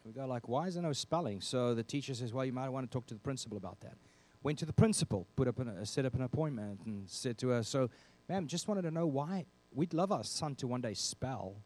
We 0.04 0.12
go 0.12 0.26
like, 0.26 0.48
why 0.48 0.66
is 0.66 0.74
there 0.74 0.82
no 0.82 0.92
spelling? 0.92 1.40
So 1.40 1.74
the 1.74 1.82
teacher 1.82 2.14
says, 2.14 2.32
well, 2.32 2.44
you 2.44 2.52
might 2.52 2.68
want 2.68 2.90
to 2.90 2.92
talk 2.92 3.06
to 3.06 3.14
the 3.14 3.20
principal 3.20 3.56
about 3.56 3.80
that. 3.80 3.96
Went 4.42 4.58
to 4.58 4.66
the 4.66 4.72
principal, 4.72 5.26
put 5.36 5.46
up 5.46 5.58
an, 5.60 5.68
uh, 5.68 5.84
set 5.84 6.04
up 6.04 6.14
an 6.14 6.22
appointment, 6.22 6.80
and 6.86 7.08
said 7.08 7.38
to 7.38 7.48
her, 7.50 7.62
so 7.62 7.88
Ma'am, 8.28 8.46
just 8.46 8.68
wanted 8.68 8.82
to 8.82 8.90
know 8.90 9.06
why 9.06 9.46
we'd 9.74 9.94
love 9.94 10.12
our 10.12 10.24
son 10.24 10.54
to 10.56 10.66
one 10.66 10.80
day 10.80 10.94
spell. 10.94 11.56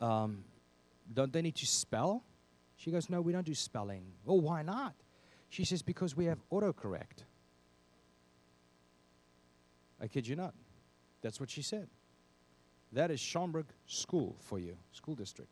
Um, 0.00 0.44
don't 1.12 1.32
they 1.32 1.42
need 1.42 1.56
to 1.56 1.66
spell? 1.66 2.22
She 2.76 2.90
goes, 2.90 3.08
No, 3.08 3.20
we 3.20 3.32
don't 3.32 3.46
do 3.46 3.54
spelling. 3.54 4.04
Well, 4.24 4.40
why 4.40 4.62
not? 4.62 4.94
She 5.48 5.64
says, 5.64 5.82
Because 5.82 6.16
we 6.16 6.26
have 6.26 6.38
autocorrect. 6.50 7.24
I 10.00 10.08
kid 10.08 10.26
you 10.28 10.36
not. 10.36 10.54
That's 11.22 11.40
what 11.40 11.50
she 11.50 11.62
said. 11.62 11.88
That 12.92 13.10
is 13.10 13.18
Schaumburg 13.18 13.66
School 13.86 14.36
for 14.40 14.58
you, 14.58 14.76
school 14.92 15.14
district. 15.14 15.50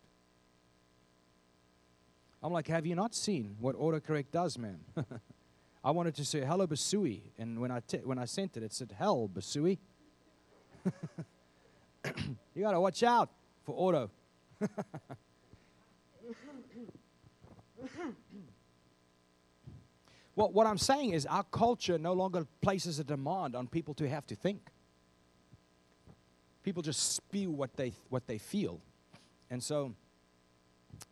I'm 2.42 2.52
like, 2.52 2.68
Have 2.68 2.86
you 2.86 2.94
not 2.94 3.14
seen 3.14 3.56
what 3.58 3.76
autocorrect 3.76 4.26
does, 4.30 4.58
ma'am? 4.58 4.80
I 5.84 5.90
wanted 5.90 6.14
to 6.16 6.24
say 6.24 6.40
hello 6.40 6.66
Basui, 6.66 7.20
and 7.38 7.60
when 7.60 7.70
I 7.70 7.80
t- 7.80 7.98
when 7.98 8.18
I 8.18 8.24
sent 8.24 8.56
it, 8.56 8.62
it 8.62 8.72
said 8.72 8.94
hell 8.98 9.28
Basui. 9.32 9.76
you 12.54 12.62
gotta 12.62 12.80
watch 12.80 13.02
out 13.02 13.28
for 13.64 13.74
auto. 13.76 14.10
well, 20.36 20.50
what 20.50 20.66
I'm 20.66 20.78
saying 20.78 21.10
is 21.10 21.26
our 21.26 21.44
culture 21.44 21.98
no 21.98 22.12
longer 22.12 22.46
places 22.60 22.98
a 22.98 23.04
demand 23.04 23.54
on 23.54 23.66
people 23.66 23.94
to 23.94 24.08
have 24.08 24.26
to 24.28 24.34
think. 24.34 24.60
People 26.62 26.82
just 26.82 27.14
spew 27.14 27.50
what 27.50 27.76
they 27.76 27.92
what 28.08 28.26
they 28.26 28.38
feel, 28.38 28.80
and 29.50 29.62
so 29.62 29.94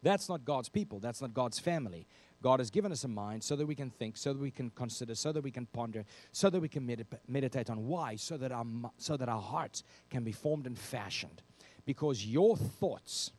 that's 0.02 0.28
not 0.28 0.44
God's 0.44 0.68
people. 0.68 0.98
That's 0.98 1.20
not 1.20 1.34
God's 1.34 1.58
family. 1.58 2.06
God 2.42 2.58
has 2.58 2.70
given 2.70 2.90
us 2.90 3.04
a 3.04 3.08
mind 3.08 3.44
so 3.44 3.54
that 3.56 3.66
we 3.66 3.74
can 3.74 3.90
think, 3.90 4.16
so 4.16 4.32
that 4.32 4.40
we 4.40 4.50
can 4.50 4.70
consider, 4.70 5.14
so 5.14 5.32
that 5.32 5.42
we 5.42 5.50
can 5.50 5.66
ponder, 5.66 6.04
so 6.32 6.50
that 6.50 6.60
we 6.60 6.68
can 6.68 6.84
med- 6.84 7.06
meditate 7.28 7.70
on 7.70 7.86
why, 7.86 8.16
so 8.16 8.36
that, 8.36 8.50
our, 8.50 8.66
so 8.98 9.16
that 9.16 9.28
our 9.28 9.40
hearts 9.40 9.84
can 10.10 10.24
be 10.24 10.32
formed 10.32 10.66
and 10.66 10.76
fashioned. 10.76 11.40
Because 11.86 12.26
your 12.26 12.56
thoughts 12.56 13.30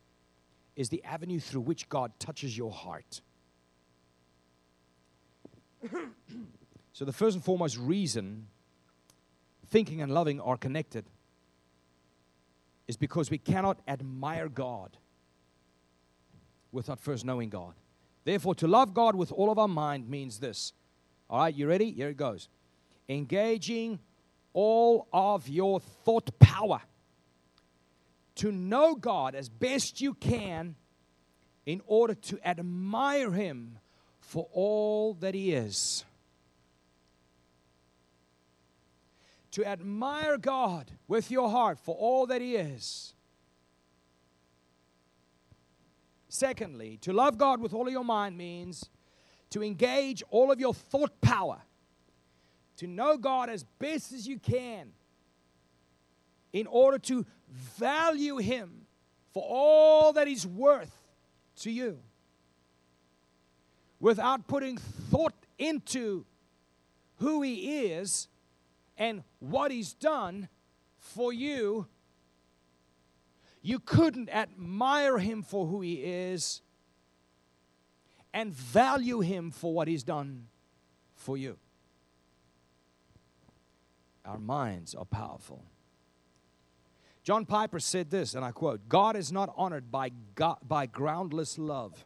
is 0.75 0.89
the 0.89 1.03
avenue 1.03 1.39
through 1.39 1.61
which 1.61 1.87
God 1.89 2.11
touches 2.19 2.57
your 2.57 2.71
heart. 2.71 3.21
so, 6.93 7.05
the 7.05 7.13
first 7.13 7.35
and 7.35 7.43
foremost 7.43 7.77
reason 7.77 8.47
thinking 9.67 10.01
and 10.01 10.13
loving 10.13 10.39
are 10.39 10.57
connected 10.57 11.05
is 12.87 12.97
because 12.97 13.29
we 13.29 13.37
cannot 13.37 13.79
admire 13.87 14.49
God 14.49 14.97
without 16.71 16.99
first 16.99 17.25
knowing 17.25 17.49
God. 17.49 17.73
Therefore, 18.23 18.55
to 18.55 18.67
love 18.67 18.93
God 18.93 19.15
with 19.15 19.31
all 19.31 19.51
of 19.51 19.59
our 19.59 19.67
mind 19.67 20.09
means 20.09 20.39
this. 20.39 20.73
All 21.29 21.39
right, 21.39 21.53
you 21.53 21.67
ready? 21.67 21.91
Here 21.91 22.09
it 22.09 22.17
goes. 22.17 22.49
Engaging 23.09 23.99
all 24.53 25.07
of 25.11 25.49
your 25.49 25.79
thought 25.79 26.37
power 26.39 26.81
to 28.35 28.51
know 28.51 28.95
God 28.95 29.35
as 29.35 29.49
best 29.49 30.01
you 30.01 30.13
can 30.13 30.75
in 31.65 31.81
order 31.85 32.13
to 32.13 32.39
admire 32.47 33.31
Him 33.31 33.79
for 34.19 34.47
all 34.51 35.13
that 35.15 35.33
He 35.33 35.53
is. 35.53 36.03
To 39.51 39.65
admire 39.65 40.37
God 40.37 40.91
with 41.07 41.29
your 41.29 41.49
heart 41.49 41.77
for 41.77 41.95
all 41.95 42.25
that 42.27 42.41
He 42.41 42.55
is 42.55 43.13
Secondly, 46.33 46.97
to 47.01 47.13
love 47.13 47.37
God 47.37 47.61
with 47.61 47.75
all 47.75 47.85
of 47.85 47.93
your 47.93 48.03
mind 48.03 48.35
means 48.35 48.89
to 49.51 49.61
engage 49.63 50.23
all 50.31 50.51
of 50.51 50.59
your 50.59 50.73
thought 50.73 51.21
power, 51.21 51.61
to 52.77 52.87
know 52.87 53.17
God 53.17 53.51
as 53.51 53.63
best 53.77 54.11
as 54.11 54.27
you 54.27 54.39
can 54.39 54.93
in 56.51 56.65
order 56.65 56.97
to 56.97 57.23
value 57.53 58.37
Him 58.37 58.85
for 59.33 59.43
all 59.47 60.13
that 60.13 60.27
He's 60.27 60.45
worth 60.45 60.95
to 61.57 61.71
you 61.71 61.99
without 63.99 64.47
putting 64.47 64.77
thought 64.77 65.33
into 65.57 66.25
who 67.17 67.41
He 67.41 67.85
is 67.85 68.27
and 68.97 69.23
what 69.39 69.71
He's 69.71 69.93
done 69.93 70.49
for 70.97 71.31
you 71.31 71.87
you 73.63 73.79
couldn't 73.79 74.29
admire 74.29 75.17
him 75.17 75.41
for 75.41 75.65
who 75.65 75.81
he 75.81 75.93
is 75.93 76.61
and 78.33 78.53
value 78.53 79.21
him 79.21 79.51
for 79.51 79.73
what 79.73 79.87
he's 79.87 80.03
done 80.03 80.47
for 81.15 81.37
you. 81.37 81.57
Our 84.25 84.37
minds 84.37 84.93
are 84.93 85.05
powerful. 85.05 85.63
John 87.23 87.45
Piper 87.45 87.79
said 87.79 88.09
this, 88.09 88.35
and 88.35 88.43
I 88.43 88.51
quote 88.51 88.87
God 88.89 89.15
is 89.15 89.31
not 89.31 89.53
honored 89.55 89.91
by, 89.91 90.11
God, 90.35 90.57
by 90.67 90.85
groundless 90.85 91.57
love. 91.57 92.05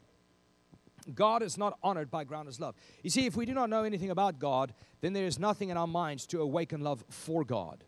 God 1.14 1.42
is 1.42 1.58
not 1.58 1.78
honored 1.82 2.12
by 2.12 2.24
groundless 2.26 2.60
love. 2.60 2.76
You 3.02 3.10
see, 3.10 3.26
if 3.26 3.36
we 3.36 3.46
do 3.46 3.54
not 3.54 3.70
know 3.70 3.84
anything 3.84 4.10
about 4.10 4.40
God, 4.40 4.74
then 5.02 5.14
there 5.14 5.26
is 5.26 5.40
nothing 5.40 5.70
in 5.70 5.78
our 5.78 5.88
minds 5.88 6.28
to 6.28 6.42
awaken 6.42 6.82
love 6.82 7.04
for 7.10 7.46
God. 7.46 7.84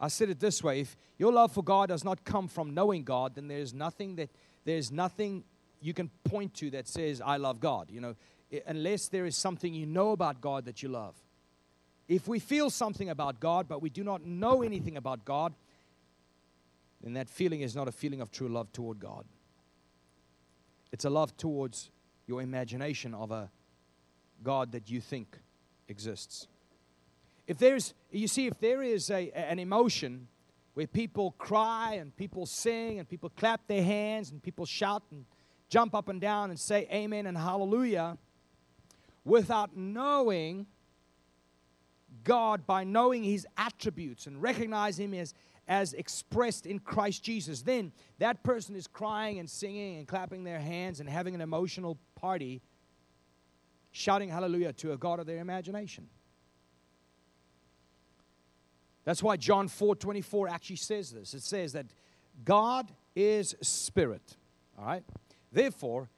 I 0.00 0.08
said 0.08 0.28
it 0.28 0.40
this 0.40 0.62
way 0.62 0.80
if 0.80 0.96
your 1.18 1.32
love 1.32 1.52
for 1.52 1.62
God 1.62 1.88
does 1.88 2.04
not 2.04 2.24
come 2.24 2.48
from 2.48 2.74
knowing 2.74 3.04
God, 3.04 3.34
then 3.34 3.48
there's 3.48 3.72
nothing 3.72 4.16
that 4.16 4.30
there's 4.64 4.90
nothing 4.90 5.44
you 5.80 5.94
can 5.94 6.10
point 6.24 6.54
to 6.54 6.70
that 6.70 6.88
says, 6.88 7.20
I 7.24 7.36
love 7.36 7.60
God. 7.60 7.90
You 7.90 8.00
know, 8.00 8.14
unless 8.66 9.08
there 9.08 9.26
is 9.26 9.36
something 9.36 9.72
you 9.72 9.86
know 9.86 10.10
about 10.10 10.40
God 10.40 10.64
that 10.64 10.82
you 10.82 10.88
love. 10.88 11.14
If 12.08 12.28
we 12.28 12.38
feel 12.38 12.70
something 12.70 13.10
about 13.10 13.40
God, 13.40 13.66
but 13.68 13.82
we 13.82 13.90
do 13.90 14.04
not 14.04 14.24
know 14.24 14.62
anything 14.62 14.96
about 14.96 15.24
God, 15.24 15.54
then 17.06 17.14
that 17.14 17.28
feeling 17.28 17.60
is 17.60 17.76
not 17.76 17.86
a 17.86 17.92
feeling 17.92 18.20
of 18.20 18.32
true 18.32 18.48
love 18.48 18.72
toward 18.72 18.98
God. 18.98 19.24
It's 20.90 21.04
a 21.04 21.10
love 21.10 21.36
towards 21.36 21.90
your 22.26 22.42
imagination 22.42 23.14
of 23.14 23.30
a 23.30 23.50
God 24.42 24.72
that 24.72 24.90
you 24.90 25.00
think 25.00 25.38
exists. 25.88 26.48
If 27.46 27.58
there's, 27.58 27.94
you 28.10 28.26
see, 28.26 28.46
if 28.46 28.58
there 28.58 28.82
is 28.82 29.10
a, 29.10 29.30
an 29.30 29.58
emotion 29.58 30.26
where 30.74 30.86
people 30.86 31.32
cry 31.38 31.94
and 32.00 32.14
people 32.16 32.44
sing 32.44 32.98
and 32.98 33.08
people 33.08 33.30
clap 33.30 33.66
their 33.68 33.84
hands 33.84 34.30
and 34.30 34.42
people 34.42 34.66
shout 34.66 35.04
and 35.10 35.24
jump 35.68 35.94
up 35.94 36.08
and 36.08 36.20
down 36.20 36.50
and 36.50 36.58
say 36.58 36.88
amen 36.92 37.26
and 37.26 37.38
hallelujah 37.38 38.18
without 39.24 39.76
knowing 39.76 40.66
God 42.24 42.66
by 42.66 42.84
knowing 42.84 43.22
his 43.24 43.46
attributes 43.56 44.26
and 44.26 44.42
recognize 44.42 44.98
him 44.98 45.14
as, 45.14 45.34
as 45.68 45.92
expressed 45.94 46.66
in 46.66 46.78
Christ 46.78 47.22
Jesus, 47.22 47.62
then 47.62 47.92
that 48.18 48.42
person 48.42 48.76
is 48.76 48.86
crying 48.86 49.38
and 49.38 49.50
singing 49.50 49.98
and 49.98 50.06
clapping 50.06 50.44
their 50.44 50.60
hands 50.60 51.00
and 51.00 51.08
having 51.08 51.34
an 51.34 51.40
emotional 51.40 51.98
party, 52.14 52.62
shouting 53.92 54.28
hallelujah 54.28 54.72
to 54.74 54.92
a 54.92 54.96
God 54.96 55.18
of 55.18 55.26
their 55.26 55.38
imagination. 55.38 56.08
That's 59.04 59.22
why 59.22 59.36
John 59.36 59.68
4 59.68 59.96
24 59.96 60.48
actually 60.48 60.76
says 60.76 61.12
this. 61.12 61.34
It 61.34 61.42
says 61.42 61.72
that 61.72 61.86
God 62.44 62.92
is 63.14 63.54
spirit. 63.62 64.36
All 64.78 64.84
right? 64.84 65.04
Therefore, 65.52 66.08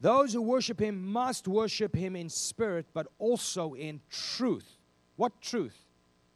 those 0.00 0.32
who 0.32 0.40
worship 0.40 0.80
him 0.80 1.12
must 1.12 1.46
worship 1.46 1.94
him 1.94 2.16
in 2.16 2.30
spirit, 2.30 2.86
but 2.94 3.06
also 3.18 3.74
in 3.74 4.00
truth. 4.10 4.78
What 5.16 5.40
truth? 5.42 5.76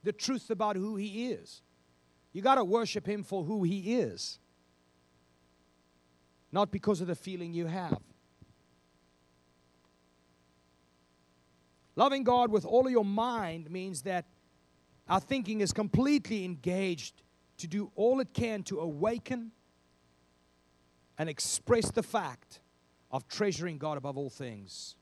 The 0.05 0.13
truth 0.13 0.51
about 0.51 0.77
who 0.77 0.97
he 0.97 1.31
is. 1.31 1.63
You 2.35 2.43
got 2.43 2.57
to 2.57 2.65
worship 2.65 3.09
him 3.09 3.23
for 3.23 3.45
who 3.45 3.63
he 3.63 3.95
is, 3.95 4.39
not 6.53 6.71
because 6.71 7.01
of 7.01 7.07
the 7.07 7.15
feeling 7.15 7.55
you 7.55 7.67
have. 7.67 7.99
Loving 11.97 12.25
God 12.25 12.51
with 12.51 12.67
all 12.67 12.87
of 12.87 12.93
your 12.93 13.05
mind 13.05 13.71
means 13.71 14.03
that 14.03 14.27
our 15.09 15.21
thinking 15.21 15.61
is 15.61 15.73
completely 15.73 16.45
engaged 16.45 17.23
to 17.59 17.69
do 17.69 17.93
all 17.95 18.19
it 18.19 18.35
can 18.35 18.65
to 18.65 18.81
awaken 18.81 19.53
and 21.17 21.29
express 21.29 21.93
the 21.93 22.03
fact 22.03 22.59
of 23.13 23.29
treasuring 23.29 23.79
God 23.79 23.97
above 23.97 24.19
all 24.19 24.31
things. 24.31 24.97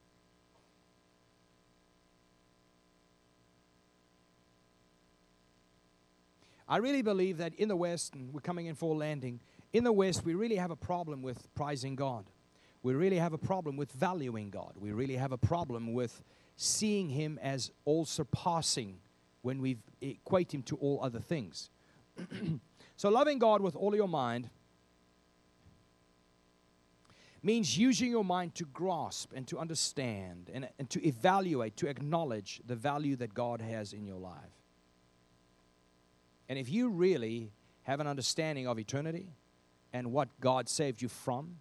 I 6.73 6.79
really 6.79 7.03
believe 7.03 7.37
that 7.37 7.55
in 7.57 7.69
the 7.69 7.77
West, 7.77 8.15
and 8.15 8.33
we're 8.33 8.41
coming 8.41 8.65
in 8.65 8.75
for 8.75 8.95
a 8.95 8.97
landing, 8.97 9.41
in 9.75 9.85
the 9.85 9.93
West, 9.93 10.25
we 10.25 10.33
really 10.33 10.57
have 10.57 10.71
a 10.71 10.77
problem 10.77 11.21
with 11.21 11.55
prizing 11.55 11.97
God. 11.97 12.25
We 12.83 12.95
really 12.95 13.19
have 13.19 13.35
a 13.35 13.39
problem 13.39 13.77
with 13.77 13.93
valuing 13.93 14.49
God. 14.49 14.73
We 14.79 14.91
really 14.93 15.17
have 15.17 15.33
a 15.33 15.37
problem 15.37 15.93
with 15.93 16.23
seeing 16.57 17.11
Him 17.11 17.39
as 17.43 17.71
all 17.85 18.07
surpassing 18.07 19.01
when 19.43 19.61
we 19.61 19.77
equate 20.01 20.55
him 20.55 20.63
to 20.63 20.77
all 20.77 20.99
other 21.03 21.21
things. 21.21 21.69
so, 22.97 23.11
loving 23.11 23.39
God 23.39 23.61
with 23.61 23.77
all 23.77 23.95
your 23.95 24.09
mind 24.09 24.49
means 27.43 27.77
using 27.77 28.11
your 28.11 28.25
mind 28.25 28.55
to 28.55 28.65
grasp 28.65 29.31
and 29.35 29.47
to 29.49 29.59
understand 29.59 30.49
and, 30.55 30.67
and 30.79 30.89
to 30.89 31.07
evaluate, 31.07 31.77
to 31.77 31.89
acknowledge 31.89 32.63
the 32.67 32.77
value 32.77 33.17
that 33.17 33.35
God 33.35 33.61
has 33.61 33.93
in 33.93 34.07
your 34.07 34.19
life. 34.19 34.62
And 36.53 36.59
if 36.59 36.71
you 36.71 36.91
really 36.91 37.51
have 37.85 37.99
an 38.01 38.07
understanding 38.07 38.69
of 38.69 38.79
eternity 38.79 39.33
and 39.91 40.13
what 40.13 40.29
God 40.39 40.69
saved 40.69 41.01
you 41.01 41.09
from 41.09 41.57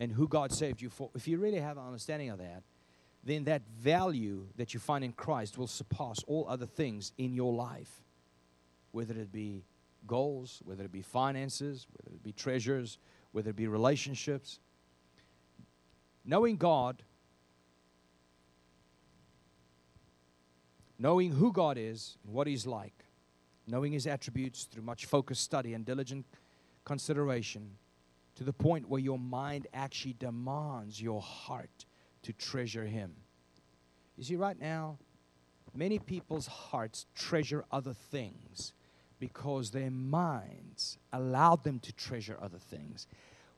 and 0.00 0.10
who 0.10 0.26
God 0.26 0.50
saved 0.50 0.82
you 0.82 0.90
for, 0.90 1.08
if 1.14 1.28
you 1.28 1.38
really 1.38 1.60
have 1.60 1.78
an 1.78 1.84
understanding 1.84 2.30
of 2.30 2.38
that, 2.38 2.64
then 3.22 3.44
that 3.44 3.62
value 3.78 4.48
that 4.56 4.74
you 4.74 4.80
find 4.80 5.04
in 5.04 5.12
Christ 5.12 5.56
will 5.56 5.68
surpass 5.68 6.18
all 6.26 6.46
other 6.48 6.66
things 6.66 7.12
in 7.16 7.32
your 7.32 7.52
life, 7.52 8.02
whether 8.90 9.14
it 9.14 9.30
be 9.30 9.62
goals, 10.04 10.60
whether 10.64 10.82
it 10.82 10.90
be 10.90 11.02
finances, 11.02 11.86
whether 11.92 12.16
it 12.16 12.24
be 12.24 12.32
treasures, 12.32 12.98
whether 13.30 13.50
it 13.50 13.56
be 13.56 13.68
relationships. 13.68 14.58
Knowing 16.24 16.56
God, 16.56 17.04
knowing 20.98 21.30
who 21.30 21.52
God 21.52 21.78
is 21.78 22.18
and 22.24 22.34
what 22.34 22.48
He's 22.48 22.66
like, 22.66 23.01
knowing 23.72 23.90
His 23.90 24.06
attributes 24.06 24.64
through 24.64 24.82
much 24.82 25.06
focused 25.06 25.42
study 25.42 25.72
and 25.72 25.86
diligent 25.86 26.26
consideration, 26.84 27.70
to 28.34 28.44
the 28.44 28.52
point 28.52 28.86
where 28.86 29.00
your 29.00 29.18
mind 29.18 29.66
actually 29.72 30.14
demands 30.18 31.00
your 31.00 31.22
heart 31.22 31.86
to 32.22 32.34
treasure 32.34 32.84
Him. 32.84 33.12
You 34.16 34.24
see, 34.24 34.36
right 34.36 34.60
now, 34.60 34.98
many 35.74 35.98
people's 35.98 36.46
hearts 36.46 37.06
treasure 37.14 37.64
other 37.72 37.94
things 37.94 38.74
because 39.18 39.70
their 39.70 39.90
minds 39.90 40.98
allowed 41.10 41.64
them 41.64 41.78
to 41.78 41.92
treasure 41.94 42.36
other 42.42 42.58
things. 42.58 43.06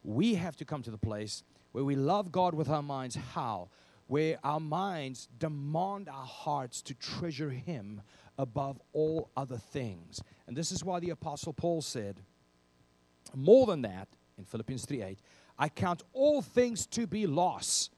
We 0.05 0.35
have 0.35 0.57
to 0.59 0.65
come 0.65 0.83
to 0.83 0.93
the 0.93 0.99
place 0.99 1.43
where 1.73 1.85
we 1.85 1.97
love 1.97 2.31
God 2.31 2.55
with 2.55 2.69
our 2.69 2.83
minds. 2.83 3.17
How? 3.17 3.69
Where 4.15 4.39
our 4.45 4.61
minds 4.61 5.27
demand 5.41 6.09
our 6.09 6.25
hearts 6.25 6.83
to 6.83 6.95
treasure 6.95 7.51
Him 7.51 8.01
above 8.39 8.81
all 8.93 9.29
other 9.37 9.57
things. 9.57 10.23
And 10.47 10.57
this 10.57 10.71
is 10.71 10.85
why 10.85 11.01
the 11.01 11.11
Apostle 11.11 11.53
Paul 11.53 11.83
said, 11.83 12.21
more 13.35 13.67
than 13.67 13.83
that, 13.83 14.07
in 14.39 14.45
Philippians 14.45 14.87
3 14.87 15.03
8, 15.03 15.19
I 15.59 15.69
count 15.69 16.05
all 16.13 16.43
things 16.43 16.87
to 16.87 17.09
be 17.09 17.27
loss 17.27 17.91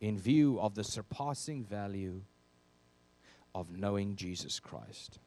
in 0.00 0.16
view 0.16 0.60
of 0.60 0.76
the 0.76 0.84
surpassing 0.84 1.64
value 1.64 2.22
of 3.52 3.76
knowing 3.76 4.14
Jesus 4.14 4.60
Christ. 4.60 5.18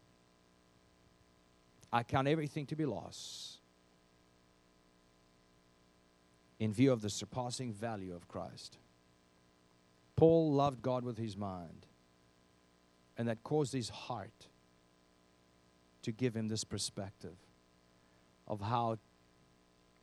I 1.91 2.03
count 2.03 2.29
everything 2.29 2.67
to 2.67 2.77
be 2.77 2.85
loss 2.85 3.57
in 6.57 6.71
view 6.71 6.93
of 6.93 7.01
the 7.01 7.09
surpassing 7.09 7.73
value 7.73 8.15
of 8.15 8.29
Christ. 8.29 8.77
Paul 10.17 10.51
loved 10.51 10.81
God 10.81 11.05
with 11.05 11.17
his 11.17 11.37
mind, 11.37 11.85
and 13.17 13.29
that 13.29 13.43
caused 13.43 13.71
his 13.71 13.87
heart 13.87 14.47
to 16.01 16.11
give 16.11 16.35
him 16.35 16.47
this 16.47 16.63
perspective 16.63 17.37
of 18.47 18.59
how 18.59 18.97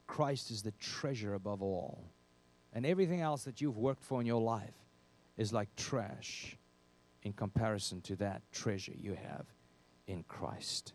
Christ 0.06 0.50
is 0.50 0.62
the 0.62 0.72
treasure 0.72 1.34
above 1.34 1.62
all 1.62 2.04
and 2.72 2.86
everything 2.86 3.20
else 3.20 3.44
that 3.44 3.60
you've 3.60 3.78
worked 3.78 4.02
for 4.02 4.20
in 4.20 4.26
your 4.26 4.40
life 4.40 4.74
is 5.36 5.52
like 5.52 5.74
trash 5.76 6.56
in 7.22 7.32
comparison 7.32 8.00
to 8.02 8.16
that 8.16 8.42
treasure 8.52 8.92
you 8.96 9.14
have 9.14 9.46
in 10.06 10.22
Christ. 10.24 10.92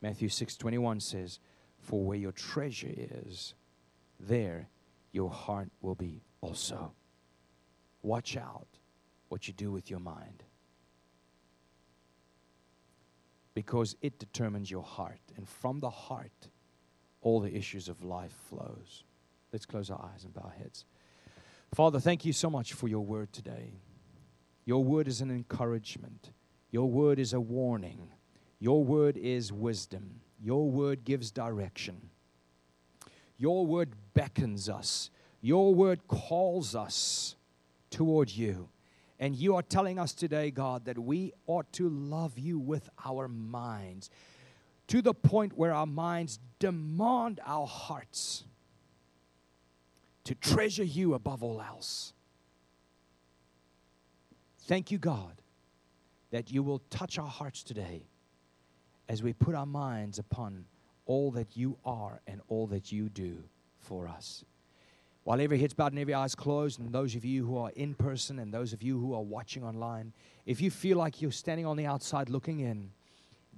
Matthew 0.00 0.28
6:21 0.28 1.00
says, 1.00 1.38
"For 1.78 2.04
where 2.04 2.18
your 2.18 2.32
treasure 2.32 2.92
is, 2.92 3.54
there 4.18 4.68
your 5.12 5.30
heart 5.30 5.70
will 5.80 5.94
be 5.94 6.22
also." 6.40 6.94
Watch 8.04 8.36
out 8.36 8.68
what 9.30 9.48
you 9.48 9.54
do 9.54 9.72
with 9.72 9.88
your 9.88 9.98
mind. 9.98 10.44
Because 13.54 13.96
it 14.02 14.18
determines 14.18 14.70
your 14.70 14.82
heart, 14.82 15.20
and 15.36 15.48
from 15.48 15.80
the 15.80 15.88
heart 15.88 16.48
all 17.22 17.40
the 17.40 17.56
issues 17.56 17.88
of 17.88 18.04
life 18.04 18.34
flows. 18.50 19.04
Let's 19.52 19.64
close 19.64 19.90
our 19.90 20.10
eyes 20.12 20.24
and 20.24 20.34
bow 20.34 20.42
our 20.42 20.50
heads. 20.50 20.84
Father, 21.72 21.98
thank 21.98 22.26
you 22.26 22.34
so 22.34 22.50
much 22.50 22.74
for 22.74 22.88
your 22.88 23.00
word 23.00 23.32
today. 23.32 23.72
Your 24.66 24.84
word 24.84 25.08
is 25.08 25.22
an 25.22 25.30
encouragement, 25.30 26.30
your 26.70 26.90
word 26.90 27.18
is 27.18 27.32
a 27.32 27.40
warning, 27.40 28.10
your 28.58 28.84
word 28.84 29.16
is 29.16 29.50
wisdom, 29.50 30.20
your 30.38 30.70
word 30.70 31.04
gives 31.04 31.30
direction. 31.30 32.10
Your 33.38 33.66
word 33.66 33.94
beckons 34.12 34.68
us. 34.68 35.10
Your 35.40 35.74
word 35.74 36.06
calls 36.06 36.74
us 36.74 37.36
toward 37.94 38.28
you. 38.28 38.68
And 39.20 39.36
you 39.36 39.54
are 39.54 39.62
telling 39.62 40.00
us 40.00 40.12
today, 40.12 40.50
God, 40.50 40.86
that 40.86 40.98
we 40.98 41.32
ought 41.46 41.72
to 41.74 41.88
love 41.88 42.36
you 42.36 42.58
with 42.58 42.90
our 43.04 43.28
minds 43.28 44.10
to 44.88 45.00
the 45.00 45.14
point 45.14 45.56
where 45.56 45.72
our 45.72 45.86
minds 45.86 46.40
demand 46.58 47.40
our 47.46 47.68
hearts 47.68 48.42
to 50.24 50.34
treasure 50.34 50.82
you 50.82 51.14
above 51.14 51.44
all 51.44 51.60
else. 51.60 52.12
Thank 54.62 54.90
you, 54.90 54.98
God, 54.98 55.40
that 56.32 56.50
you 56.50 56.64
will 56.64 56.80
touch 56.90 57.16
our 57.16 57.28
hearts 57.28 57.62
today 57.62 58.08
as 59.08 59.22
we 59.22 59.32
put 59.32 59.54
our 59.54 59.66
minds 59.66 60.18
upon 60.18 60.64
all 61.06 61.30
that 61.30 61.56
you 61.56 61.78
are 61.84 62.20
and 62.26 62.40
all 62.48 62.66
that 62.66 62.90
you 62.90 63.08
do 63.08 63.44
for 63.78 64.08
us. 64.08 64.44
While 65.24 65.40
every 65.40 65.58
head's 65.58 65.72
bowed 65.72 65.92
and 65.92 65.98
every 65.98 66.12
eye's 66.12 66.34
closed, 66.34 66.78
and 66.78 66.92
those 66.92 67.14
of 67.14 67.24
you 67.24 67.46
who 67.46 67.56
are 67.56 67.70
in 67.70 67.94
person 67.94 68.38
and 68.38 68.52
those 68.52 68.74
of 68.74 68.82
you 68.82 68.98
who 68.98 69.14
are 69.14 69.22
watching 69.22 69.64
online, 69.64 70.12
if 70.44 70.60
you 70.60 70.70
feel 70.70 70.98
like 70.98 71.22
you're 71.22 71.32
standing 71.32 71.64
on 71.64 71.78
the 71.78 71.86
outside 71.86 72.28
looking 72.28 72.60
in, 72.60 72.90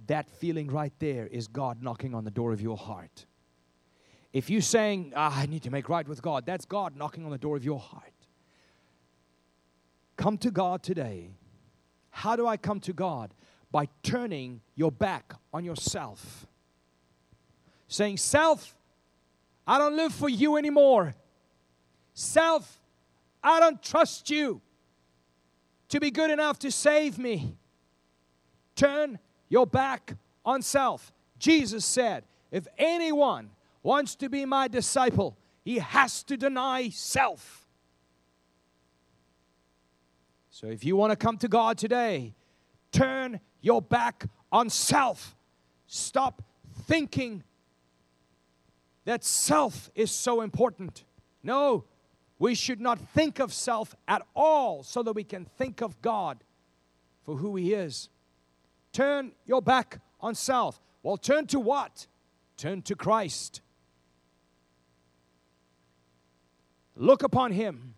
that 0.06 0.30
feeling 0.30 0.68
right 0.68 0.92
there 1.00 1.26
is 1.26 1.48
God 1.48 1.82
knocking 1.82 2.14
on 2.14 2.24
the 2.24 2.30
door 2.30 2.52
of 2.52 2.60
your 2.60 2.76
heart. 2.76 3.26
If 4.32 4.48
you're 4.48 4.60
saying, 4.60 5.12
ah, 5.16 5.40
I 5.40 5.46
need 5.46 5.64
to 5.64 5.70
make 5.70 5.88
right 5.88 6.06
with 6.06 6.22
God, 6.22 6.46
that's 6.46 6.64
God 6.66 6.96
knocking 6.96 7.24
on 7.24 7.32
the 7.32 7.38
door 7.38 7.56
of 7.56 7.64
your 7.64 7.80
heart. 7.80 8.12
Come 10.16 10.38
to 10.38 10.52
God 10.52 10.84
today. 10.84 11.30
How 12.10 12.36
do 12.36 12.46
I 12.46 12.56
come 12.56 12.78
to 12.80 12.92
God? 12.92 13.34
By 13.72 13.88
turning 14.04 14.60
your 14.76 14.92
back 14.92 15.34
on 15.52 15.64
yourself. 15.64 16.46
Saying, 17.88 18.18
Self, 18.18 18.76
I 19.66 19.78
don't 19.78 19.96
live 19.96 20.14
for 20.14 20.28
you 20.28 20.56
anymore. 20.56 21.14
Self, 22.18 22.80
I 23.42 23.60
don't 23.60 23.82
trust 23.82 24.30
you 24.30 24.62
to 25.90 26.00
be 26.00 26.10
good 26.10 26.30
enough 26.30 26.58
to 26.60 26.70
save 26.72 27.18
me. 27.18 27.58
Turn 28.74 29.18
your 29.50 29.66
back 29.66 30.14
on 30.42 30.62
self. 30.62 31.12
Jesus 31.38 31.84
said, 31.84 32.24
If 32.50 32.66
anyone 32.78 33.50
wants 33.82 34.14
to 34.14 34.30
be 34.30 34.46
my 34.46 34.66
disciple, 34.66 35.36
he 35.62 35.76
has 35.76 36.22
to 36.22 36.38
deny 36.38 36.88
self. 36.88 37.66
So 40.48 40.68
if 40.68 40.86
you 40.86 40.96
want 40.96 41.10
to 41.10 41.16
come 41.16 41.36
to 41.36 41.48
God 41.48 41.76
today, 41.76 42.32
turn 42.92 43.40
your 43.60 43.82
back 43.82 44.24
on 44.50 44.70
self. 44.70 45.36
Stop 45.86 46.40
thinking 46.84 47.42
that 49.04 49.22
self 49.22 49.90
is 49.94 50.10
so 50.10 50.40
important. 50.40 51.04
No, 51.42 51.84
we 52.38 52.54
should 52.54 52.80
not 52.80 53.00
think 53.00 53.38
of 53.38 53.52
self 53.52 53.94
at 54.06 54.22
all 54.34 54.82
so 54.82 55.02
that 55.02 55.14
we 55.14 55.24
can 55.24 55.44
think 55.44 55.80
of 55.80 56.00
God 56.02 56.42
for 57.24 57.36
who 57.36 57.56
He 57.56 57.72
is. 57.72 58.08
Turn 58.92 59.32
your 59.46 59.62
back 59.62 60.00
on 60.20 60.34
self. 60.34 60.80
Well, 61.02 61.16
turn 61.16 61.46
to 61.48 61.60
what? 61.60 62.06
Turn 62.56 62.82
to 62.82 62.94
Christ. 62.94 63.60
Look 66.94 67.22
upon 67.22 67.52
Him 67.52 67.94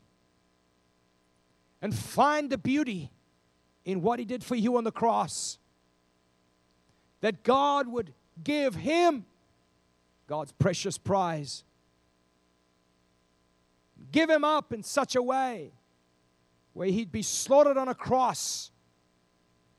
and 1.80 1.94
find 1.94 2.50
the 2.50 2.58
beauty 2.58 3.10
in 3.84 4.02
what 4.02 4.18
He 4.18 4.24
did 4.24 4.44
for 4.44 4.54
you 4.54 4.76
on 4.76 4.84
the 4.84 4.92
cross. 4.92 5.58
That 7.20 7.42
God 7.42 7.88
would 7.88 8.12
give 8.42 8.76
Him 8.76 9.26
God's 10.28 10.52
precious 10.52 10.98
prize 10.98 11.64
give 14.10 14.30
him 14.30 14.44
up 14.44 14.72
in 14.72 14.82
such 14.82 15.16
a 15.16 15.22
way 15.22 15.72
where 16.72 16.88
he'd 16.88 17.12
be 17.12 17.22
slaughtered 17.22 17.76
on 17.76 17.88
a 17.88 17.94
cross 17.94 18.70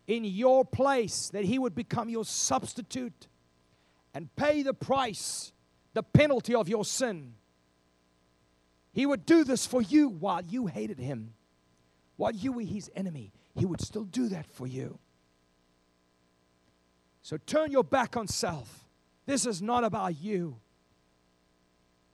in 0.07 0.23
your 0.23 0.65
place, 0.65 1.29
that 1.29 1.45
he 1.45 1.59
would 1.59 1.75
become 1.75 2.09
your 2.09 2.25
substitute 2.25 3.27
and 4.13 4.35
pay 4.35 4.63
the 4.63 4.73
price, 4.73 5.53
the 5.93 6.03
penalty 6.03 6.55
of 6.55 6.67
your 6.67 6.83
sin. 6.83 7.35
He 8.91 9.05
would 9.05 9.25
do 9.25 9.43
this 9.43 9.65
for 9.65 9.81
you 9.81 10.09
while 10.09 10.41
you 10.41 10.67
hated 10.67 10.99
him, 10.99 11.33
while 12.17 12.31
you 12.31 12.51
were 12.51 12.63
his 12.63 12.89
enemy. 12.95 13.31
He 13.55 13.65
would 13.65 13.81
still 13.81 14.03
do 14.03 14.29
that 14.29 14.47
for 14.51 14.67
you. 14.67 14.99
So 17.21 17.37
turn 17.37 17.71
your 17.71 17.83
back 17.83 18.17
on 18.17 18.27
self. 18.27 18.87
This 19.25 19.45
is 19.45 19.61
not 19.61 19.83
about 19.83 20.19
you. 20.19 20.57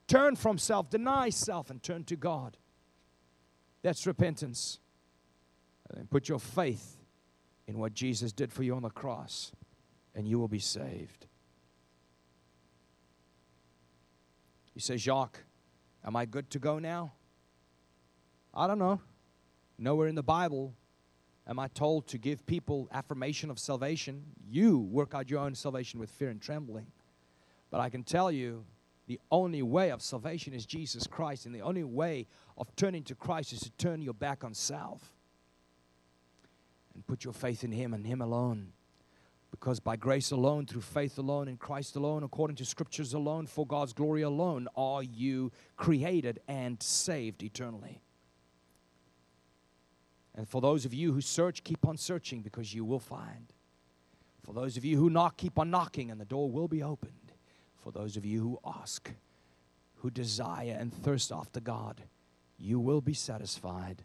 Turn 0.07 0.35
from 0.35 0.57
self, 0.57 0.89
deny 0.89 1.29
self, 1.29 1.69
and 1.69 1.81
turn 1.81 2.03
to 2.05 2.15
God. 2.15 2.57
That's 3.81 4.05
repentance. 4.05 4.79
And 5.95 6.09
put 6.09 6.29
your 6.29 6.39
faith 6.39 6.97
in 7.67 7.77
what 7.77 7.93
Jesus 7.93 8.31
did 8.31 8.51
for 8.51 8.63
you 8.63 8.75
on 8.75 8.81
the 8.83 8.89
cross, 8.89 9.51
and 10.13 10.27
you 10.27 10.39
will 10.39 10.47
be 10.47 10.59
saved. 10.59 11.27
You 14.73 14.81
say, 14.81 14.97
Jacques, 14.97 15.39
am 16.05 16.15
I 16.15 16.25
good 16.25 16.49
to 16.51 16.59
go 16.59 16.79
now? 16.79 17.13
I 18.53 18.67
don't 18.67 18.79
know. 18.79 18.99
Nowhere 19.77 20.07
in 20.07 20.15
the 20.15 20.23
Bible 20.23 20.73
am 21.47 21.59
I 21.59 21.67
told 21.67 22.07
to 22.07 22.17
give 22.17 22.45
people 22.45 22.87
affirmation 22.91 23.49
of 23.49 23.59
salvation. 23.59 24.23
You 24.49 24.79
work 24.79 25.13
out 25.13 25.29
your 25.29 25.39
own 25.39 25.55
salvation 25.55 25.99
with 25.99 26.09
fear 26.09 26.29
and 26.29 26.41
trembling. 26.41 26.87
But 27.71 27.79
I 27.81 27.89
can 27.89 28.03
tell 28.03 28.31
you 28.31 28.65
the 29.07 29.19
only 29.31 29.61
way 29.61 29.91
of 29.91 30.01
salvation 30.01 30.53
is 30.53 30.65
Jesus 30.65 31.05
Christ, 31.05 31.45
and 31.45 31.53
the 31.53 31.61
only 31.61 31.83
way 31.83 32.25
of 32.57 32.75
turning 32.75 33.03
to 33.03 33.15
Christ 33.15 33.53
is 33.53 33.59
to 33.59 33.69
turn 33.71 34.01
your 34.01 34.13
back 34.13 34.43
on 34.43 34.53
self 34.53 35.13
and 36.93 37.05
put 37.05 37.23
your 37.23 37.33
faith 37.33 37.63
in 37.63 37.71
Him 37.71 37.93
and 37.93 38.05
Him 38.05 38.21
alone. 38.21 38.71
Because 39.51 39.79
by 39.79 39.95
grace 39.95 40.31
alone, 40.31 40.65
through 40.65 40.81
faith 40.81 41.17
alone, 41.17 41.47
in 41.47 41.57
Christ 41.57 41.95
alone, 41.95 42.23
according 42.23 42.57
to 42.57 42.65
scriptures 42.65 43.13
alone, 43.13 43.45
for 43.45 43.65
God's 43.65 43.93
glory 43.93 44.23
alone, 44.23 44.67
are 44.75 45.03
you 45.03 45.51
created 45.77 46.39
and 46.47 46.81
saved 46.81 47.43
eternally. 47.43 48.01
And 50.35 50.49
for 50.49 50.59
those 50.59 50.83
of 50.83 50.93
you 50.93 51.13
who 51.13 51.21
search, 51.21 51.63
keep 51.63 51.87
on 51.87 51.95
searching 51.95 52.41
because 52.41 52.73
you 52.73 52.83
will 52.83 52.99
find. 52.99 53.53
For 54.43 54.53
those 54.53 54.77
of 54.77 54.83
you 54.83 54.97
who 54.97 55.09
knock, 55.09 55.37
keep 55.37 55.57
on 55.57 55.69
knocking, 55.69 56.11
and 56.11 56.19
the 56.19 56.25
door 56.25 56.49
will 56.49 56.67
be 56.67 56.83
opened 56.83 57.24
for 57.85 57.91
those 57.91 58.17
of 58.17 58.25
you 58.25 58.41
who 58.41 58.59
ask, 58.65 59.11
who 59.97 60.09
desire 60.09 60.75
and 60.79 60.91
thirst 60.91 61.31
after 61.31 61.59
God, 61.59 62.01
you 62.57 62.79
will 62.79 62.99
be 62.99 63.13
satisfied. 63.13 64.01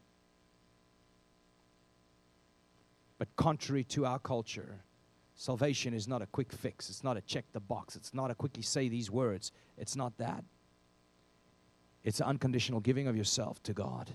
But 3.19 3.35
contrary 3.37 3.85
to 3.85 4.05
our 4.05 4.19
culture, 4.19 4.81
salvation 5.35 5.95
is 5.95 6.07
not 6.07 6.21
a 6.21 6.27
quick 6.27 6.53
fix. 6.53 6.91
It's 6.91 7.03
not 7.03 7.17
a 7.17 7.23
check 7.23 7.47
the 7.55 7.61
box. 7.61 7.97
It's 7.97 8.13
not 8.13 8.31
a 8.31 8.35
quickly 8.35 8.63
say 8.63 8.91
these 8.91 9.11
words. 9.11 9.51
It's 9.79 9.97
not 9.97 10.19
that. 10.19 10.45
It's 12.05 12.21
unconditional 12.21 12.81
giving 12.81 13.09
of 13.09 13.17
yourself 13.17 13.63
to 13.63 13.73
God. 13.73 14.11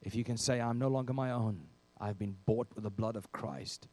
If 0.00 0.14
you 0.14 0.22
can 0.22 0.36
say, 0.36 0.60
I'm 0.60 0.78
no 0.78 0.86
longer 0.86 1.12
my 1.12 1.32
own, 1.32 1.62
I've 2.00 2.20
been 2.20 2.36
bought 2.46 2.68
with 2.76 2.84
the 2.84 2.90
blood 2.90 3.16
of 3.16 3.32
Christ. 3.32 3.88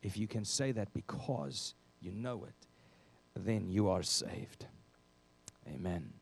If 0.00 0.16
you 0.16 0.28
can 0.28 0.44
say 0.44 0.70
that 0.70 0.94
because 0.94 1.74
you 2.00 2.12
know 2.12 2.44
it, 2.44 2.68
then 3.34 3.68
you 3.68 3.88
are 3.88 4.02
saved. 4.02 4.66
Amen. 5.68 6.12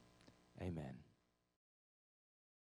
Amen. 0.60 1.07